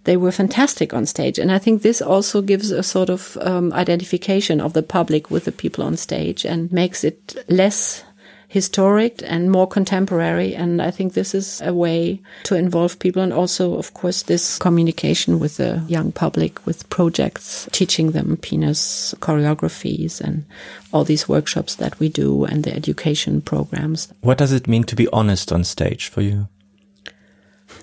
they 0.05 0.17
were 0.17 0.33
fantastic 0.33 0.95
on 0.95 1.07
stage. 1.07 1.39
And 1.39 1.53
I 1.53 1.59
think 1.59 1.83
this 1.83 2.01
also 2.01 2.41
gives 2.41 2.71
a 2.71 2.83
sort 2.83 3.11
of 3.11 3.37
um, 3.43 3.73
identification 3.73 4.61
of 4.61 4.73
the 4.73 4.83
public 4.83 5.31
with 5.31 5.45
the 5.45 5.53
people 5.53 5.85
on 5.85 5.97
stage 5.97 6.45
and 6.45 6.73
makes 6.73 7.05
it 7.05 7.45
less 7.49 8.05
historic 8.51 9.23
and 9.25 9.49
more 9.49 9.67
contemporary. 9.69 10.57
And 10.57 10.83
I 10.83 10.91
think 10.91 11.13
this 11.13 11.37
is 11.37 11.61
a 11.61 11.73
way 11.73 12.21
to 12.43 12.57
involve 12.57 12.99
people. 12.99 13.23
And 13.23 13.33
also, 13.33 13.77
of 13.77 13.95
course, 13.95 14.23
this 14.23 14.59
communication 14.59 15.39
with 15.39 15.59
the 15.59 15.85
young 15.87 16.11
public 16.11 16.67
with 16.67 16.91
projects, 16.91 17.69
teaching 17.71 18.11
them 18.11 18.37
Pina's 18.39 19.15
choreographies 19.21 20.21
and 20.21 20.45
all 20.93 21.05
these 21.05 21.29
workshops 21.29 21.77
that 21.77 22.01
we 22.01 22.09
do 22.09 22.45
and 22.45 22.65
the 22.65 22.75
education 22.75 23.41
programs. 23.41 24.13
What 24.21 24.39
does 24.39 24.53
it 24.53 24.67
mean 24.67 24.83
to 24.85 24.97
be 24.97 25.07
honest 25.13 25.53
on 25.53 25.63
stage 25.63 26.09
for 26.09 26.21
you? 26.21 26.49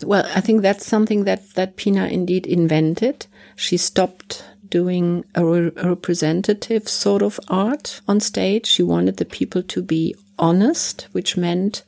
Well, 0.04 0.30
I 0.36 0.42
think 0.42 0.64
that's 0.64 0.86
something 0.86 1.24
that, 1.24 1.54
that 1.54 1.78
Pina 1.78 2.08
indeed 2.08 2.46
invented. 2.46 3.26
She 3.56 3.78
stopped 3.78 4.44
doing 4.70 5.24
a, 5.34 5.46
re 5.46 5.70
representative 5.82 6.90
sort 6.90 7.22
of 7.22 7.40
art 7.48 8.02
on 8.06 8.20
stage. 8.20 8.66
She 8.66 8.84
wanted 8.84 9.16
the 9.16 9.24
people 9.24 9.64
to 9.64 9.82
be 9.82 10.14
honest, 10.40 11.08
which 11.12 11.38
meant 11.38 11.84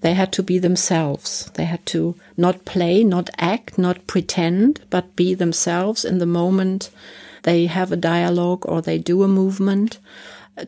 they 0.00 0.14
had 0.14 0.32
to 0.32 0.42
be 0.42 0.58
themselves. 0.58 1.50
They 1.54 1.64
had 1.64 1.84
to 1.86 2.16
not 2.36 2.64
play, 2.64 3.04
not 3.04 3.30
act, 3.38 3.78
not 3.78 4.06
pretend, 4.06 4.80
but 4.90 5.16
be 5.16 5.34
themselves 5.34 6.04
in 6.04 6.18
the 6.18 6.26
moment 6.26 6.90
they 7.42 7.66
have 7.66 7.92
a 7.92 7.96
dialogue 7.96 8.64
or 8.66 8.80
they 8.80 8.98
do 8.98 9.22
a 9.22 9.28
movement 9.28 9.98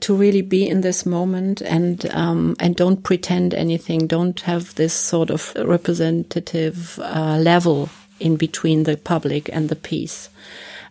to 0.01 0.15
really 0.15 0.43
be 0.43 0.67
in 0.67 0.81
this 0.81 1.05
moment 1.05 1.61
and 1.61 2.07
um, 2.15 2.57
and 2.59 2.75
don't 2.75 3.03
pretend 3.03 3.55
anything. 3.55 4.07
Don't 4.07 4.41
have 4.41 4.75
this 4.75 4.95
sort 4.95 5.31
of 5.31 5.53
representative 5.57 6.99
uh, 7.03 7.39
level 7.39 7.91
in 8.19 8.37
between 8.37 8.85
the 8.85 8.97
public 8.97 9.51
and 9.53 9.69
the 9.69 9.77
piece. 9.77 10.31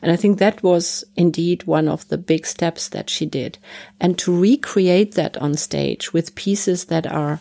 And 0.04 0.12
I 0.12 0.18
think 0.18 0.38
that 0.38 0.62
was 0.62 1.06
indeed 1.16 1.64
one 1.64 1.88
of 1.88 2.06
the 2.10 2.18
big 2.18 2.46
steps 2.46 2.90
that 2.90 3.10
she 3.10 3.26
did. 3.26 3.58
And 4.02 4.20
to 4.20 4.38
recreate 4.38 5.14
that 5.14 5.38
on 5.38 5.54
stage 5.56 6.12
with 6.12 6.36
pieces 6.36 6.86
that 6.86 7.08
are 7.08 7.40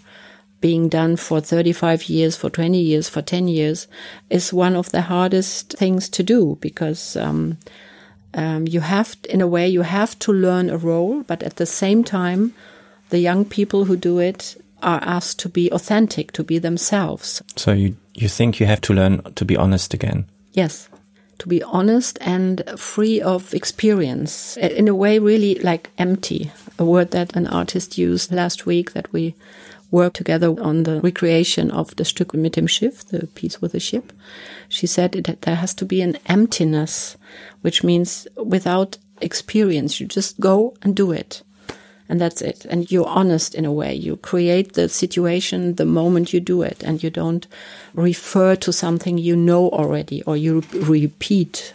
being 0.60 0.88
done 0.88 1.16
for 1.16 1.40
35 1.40 2.04
years, 2.04 2.36
for 2.36 2.48
20 2.48 2.80
years, 2.80 3.08
for 3.08 3.20
10 3.20 3.48
years 3.48 3.88
is 4.30 4.52
one 4.52 4.76
of 4.76 4.92
the 4.92 5.02
hardest 5.02 5.72
things 5.72 6.08
to 6.10 6.22
do 6.22 6.56
because, 6.60 7.16
um, 7.16 7.58
um, 8.34 8.68
you 8.68 8.78
have, 8.78 9.16
in 9.28 9.40
a 9.40 9.48
way, 9.48 9.68
you 9.68 9.82
have 9.82 10.16
to 10.20 10.32
learn 10.32 10.70
a 10.70 10.78
role, 10.78 11.24
but 11.24 11.42
at 11.42 11.56
the 11.56 11.66
same 11.66 12.04
time, 12.04 12.54
the 13.10 13.18
young 13.18 13.44
people 13.44 13.86
who 13.86 13.96
do 13.96 14.20
it 14.20 14.56
are 14.84 15.00
asked 15.02 15.40
to 15.40 15.48
be 15.48 15.68
authentic, 15.72 16.30
to 16.30 16.44
be 16.44 16.60
themselves. 16.60 17.42
So 17.56 17.72
you, 17.72 17.96
you 18.14 18.28
think 18.28 18.60
you 18.60 18.66
have 18.66 18.80
to 18.82 18.94
learn 18.94 19.20
to 19.34 19.44
be 19.44 19.56
honest 19.56 19.94
again? 19.94 20.26
Yes 20.52 20.88
to 21.42 21.48
be 21.48 21.60
honest 21.64 22.18
and 22.20 22.62
free 22.76 23.20
of 23.20 23.52
experience. 23.52 24.56
In 24.56 24.86
a 24.86 24.94
way, 24.94 25.18
really 25.18 25.56
like 25.56 25.90
empty, 25.98 26.52
a 26.78 26.84
word 26.84 27.10
that 27.10 27.34
an 27.34 27.48
artist 27.48 27.98
used 27.98 28.30
last 28.30 28.64
week 28.64 28.92
that 28.92 29.12
we 29.12 29.34
worked 29.90 30.14
together 30.14 30.54
on 30.60 30.84
the 30.84 31.00
recreation 31.00 31.68
of 31.72 31.96
the 31.96 32.04
Stück 32.04 32.32
mit 32.32 32.52
dem 32.52 32.68
Schiff, 32.68 33.04
the 33.08 33.26
piece 33.26 33.60
with 33.60 33.72
the 33.72 33.80
ship. 33.80 34.12
She 34.68 34.86
said 34.86 35.10
that 35.24 35.42
there 35.42 35.56
has 35.56 35.74
to 35.74 35.84
be 35.84 36.00
an 36.00 36.16
emptiness, 36.26 37.16
which 37.62 37.82
means 37.82 38.28
without 38.36 38.98
experience, 39.20 39.98
you 39.98 40.06
just 40.06 40.38
go 40.38 40.76
and 40.80 40.94
do 40.94 41.10
it 41.10 41.42
and 42.12 42.20
that's 42.20 42.42
it. 42.42 42.66
And 42.66 42.92
you're 42.92 43.08
honest 43.08 43.54
in 43.54 43.64
a 43.64 43.72
way. 43.72 43.94
You 43.94 44.18
create 44.18 44.74
the 44.74 44.90
situation 44.90 45.76
the 45.76 45.86
moment 45.86 46.34
you 46.34 46.40
do 46.40 46.60
it, 46.60 46.82
and 46.82 47.02
you 47.02 47.08
don't 47.08 47.46
refer 47.94 48.54
to 48.56 48.70
something 48.70 49.16
you 49.16 49.34
know 49.34 49.70
already 49.70 50.22
or 50.24 50.36
you 50.36 50.62
repeat. 50.74 51.72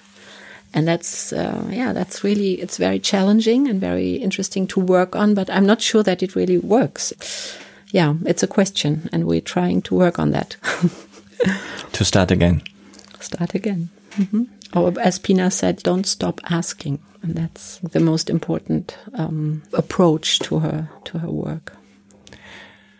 And 0.75 0.87
that's, 0.87 1.33
uh, 1.33 1.65
yeah, 1.71 1.91
that's 1.91 2.23
really, 2.23 2.61
it's 2.61 2.77
very 2.77 2.99
challenging 2.99 3.67
and 3.67 3.81
very 3.81 4.17
interesting 4.17 4.67
to 4.67 4.79
work 4.79 5.15
on, 5.15 5.33
but 5.33 5.49
I'm 5.49 5.65
not 5.65 5.81
sure 5.81 6.03
that 6.03 6.21
it 6.21 6.35
really 6.35 6.59
works. 6.59 7.57
Yeah, 7.89 8.13
it's 8.23 8.43
a 8.43 8.47
question, 8.47 9.09
and 9.11 9.25
we're 9.25 9.41
trying 9.41 9.81
to 9.83 9.95
work 9.95 10.19
on 10.19 10.29
that. 10.31 10.55
to 11.93 12.05
start 12.05 12.29
again. 12.29 12.61
Start 13.19 13.55
again. 13.55 13.89
Mm 14.17 14.27
-hmm. 14.31 14.47
Or 14.73 14.99
as 14.99 15.19
Pina 15.19 15.49
said, 15.49 15.83
don't 15.83 16.07
stop 16.07 16.41
asking. 16.43 16.99
And 17.21 17.35
that's 17.35 17.79
the 17.91 17.99
most 17.99 18.29
important 18.29 18.97
um, 19.13 19.61
approach 19.71 20.39
to 20.39 20.59
her 20.59 20.89
to 21.03 21.19
her 21.19 21.31
work. 21.31 21.73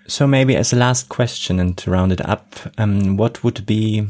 So 0.07 0.27
maybe 0.27 0.55
as 0.55 0.73
a 0.73 0.77
last 0.77 1.09
question 1.09 1.59
and 1.59 1.77
to 1.77 1.91
round 1.91 2.11
it 2.11 2.21
up, 2.21 2.55
um, 2.77 3.17
what 3.17 3.43
would 3.43 3.65
be 3.65 4.07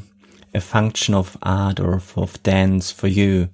a 0.53 0.61
function 0.61 1.15
of 1.15 1.37
art 1.41 1.79
or 1.79 2.01
of 2.15 2.41
dance 2.43 2.91
for 2.91 3.07
you 3.07 3.49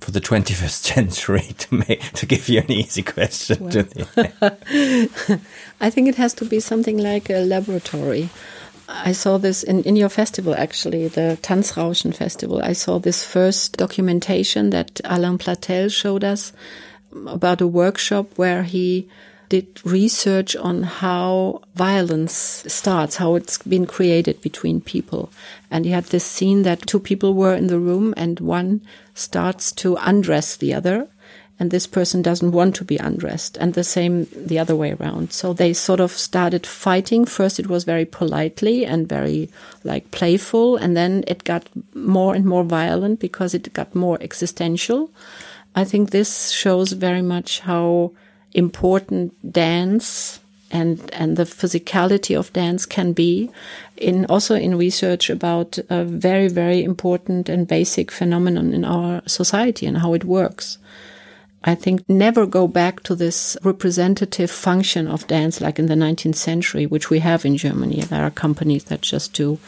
for 0.00 0.10
the 0.10 0.20
21st 0.28 0.94
century 0.94 1.54
to 1.58 1.74
make 1.74 2.00
to 2.12 2.26
give 2.26 2.48
you 2.48 2.60
an 2.60 2.70
easy 2.70 3.02
question 3.02 3.58
well, 3.60 3.86
I 5.80 5.90
think 5.90 6.08
it 6.08 6.16
has 6.16 6.34
to 6.34 6.44
be 6.44 6.60
something 6.60 6.98
like 6.98 7.30
a 7.30 7.44
laboratory 7.44 8.28
I 8.88 9.12
saw 9.12 9.38
this 9.38 9.62
in, 9.62 9.82
in 9.82 9.96
your 9.96 10.08
festival, 10.08 10.54
actually, 10.54 11.08
the 11.08 11.38
Tanzrauschen 11.42 12.14
Festival. 12.14 12.60
I 12.62 12.72
saw 12.72 12.98
this 12.98 13.24
first 13.24 13.76
documentation 13.76 14.70
that 14.70 15.00
Alain 15.04 15.38
Platel 15.38 15.90
showed 15.90 16.22
us 16.22 16.52
about 17.26 17.60
a 17.60 17.66
workshop 17.66 18.28
where 18.36 18.62
he 18.62 19.08
did 19.48 19.80
research 19.84 20.56
on 20.56 20.82
how 20.82 21.62
violence 21.74 22.64
starts, 22.66 23.16
how 23.16 23.34
it's 23.36 23.58
been 23.58 23.86
created 23.86 24.40
between 24.40 24.80
people. 24.80 25.30
And 25.70 25.84
he 25.84 25.92
had 25.92 26.04
this 26.04 26.24
scene 26.24 26.62
that 26.62 26.86
two 26.86 27.00
people 27.00 27.34
were 27.34 27.54
in 27.54 27.68
the 27.68 27.78
room 27.78 28.12
and 28.16 28.40
one 28.40 28.82
starts 29.14 29.72
to 29.72 29.96
undress 30.00 30.56
the 30.56 30.74
other 30.74 31.08
and 31.58 31.70
this 31.70 31.86
person 31.86 32.20
doesn't 32.20 32.52
want 32.52 32.74
to 32.76 32.84
be 32.84 32.98
undressed 32.98 33.56
and 33.56 33.72
the 33.74 33.84
same 33.84 34.26
the 34.34 34.58
other 34.58 34.76
way 34.76 34.92
around. 34.92 35.32
So 35.32 35.52
they 35.52 35.72
sort 35.72 36.00
of 36.00 36.12
started 36.12 36.66
fighting. 36.66 37.24
First 37.24 37.58
it 37.58 37.68
was 37.68 37.84
very 37.84 38.04
politely 38.04 38.84
and 38.84 39.08
very 39.08 39.48
like 39.82 40.10
playful 40.10 40.76
and 40.76 40.96
then 40.96 41.24
it 41.26 41.44
got 41.44 41.68
more 41.94 42.34
and 42.34 42.44
more 42.44 42.64
violent 42.64 43.20
because 43.20 43.54
it 43.54 43.72
got 43.72 43.94
more 43.94 44.18
existential. 44.20 45.10
I 45.74 45.84
think 45.84 46.10
this 46.10 46.50
shows 46.50 46.92
very 46.92 47.22
much 47.22 47.60
how 47.60 48.12
important 48.52 49.52
dance 49.52 50.40
and 50.70 51.10
and 51.12 51.36
the 51.36 51.44
physicality 51.44 52.36
of 52.38 52.52
dance 52.52 52.86
can 52.86 53.12
be 53.12 53.50
in 53.96 54.26
also 54.26 54.54
in 54.54 54.76
research 54.76 55.30
about 55.30 55.78
a 55.90 56.04
very 56.04 56.48
very 56.48 56.82
important 56.82 57.48
and 57.48 57.68
basic 57.68 58.10
phenomenon 58.10 58.72
in 58.72 58.84
our 58.84 59.22
society 59.26 59.86
and 59.86 59.98
how 59.98 60.12
it 60.12 60.24
works 60.24 60.78
I 61.64 61.74
think 61.74 62.08
never 62.08 62.46
go 62.46 62.68
back 62.68 63.02
to 63.04 63.14
this 63.14 63.56
representative 63.62 64.50
function 64.50 65.08
of 65.08 65.26
dance 65.26 65.60
like 65.60 65.78
in 65.78 65.86
the 65.86 65.94
19th 65.94 66.36
century, 66.36 66.86
which 66.86 67.10
we 67.10 67.18
have 67.20 67.44
in 67.44 67.56
Germany. 67.56 68.02
There 68.02 68.22
are 68.22 68.30
companies 68.30 68.84
that 68.84 69.00
just 69.00 69.32
do 69.32 69.58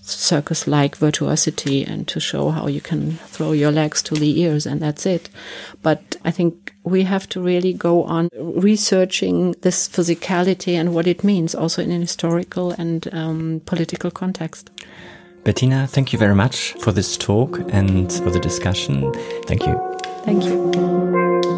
circus 0.00 0.66
like 0.66 0.96
virtuosity 0.96 1.84
and 1.84 2.06
to 2.08 2.20
show 2.20 2.50
how 2.50 2.66
you 2.66 2.80
can 2.80 3.12
throw 3.26 3.52
your 3.52 3.70
legs 3.70 4.02
to 4.02 4.14
the 4.14 4.40
ears 4.40 4.66
and 4.66 4.80
that's 4.80 5.06
it. 5.06 5.28
But 5.82 6.16
I 6.24 6.30
think 6.30 6.74
we 6.82 7.02
have 7.04 7.28
to 7.30 7.40
really 7.40 7.72
go 7.72 8.04
on 8.04 8.28
researching 8.38 9.52
this 9.62 9.88
physicality 9.88 10.74
and 10.74 10.94
what 10.94 11.06
it 11.06 11.24
means 11.24 11.54
also 11.54 11.82
in 11.82 11.90
an 11.90 12.00
historical 12.00 12.72
and 12.72 13.12
um, 13.12 13.62
political 13.66 14.10
context. 14.10 14.70
Bettina, 15.44 15.86
thank 15.86 16.12
you 16.12 16.18
very 16.18 16.34
much 16.34 16.72
for 16.80 16.92
this 16.92 17.16
talk 17.16 17.58
and 17.72 18.12
for 18.12 18.30
the 18.30 18.40
discussion. 18.40 19.12
Thank 19.46 19.66
you. 19.66 20.07
Thank 20.24 20.44
you. 20.44 21.57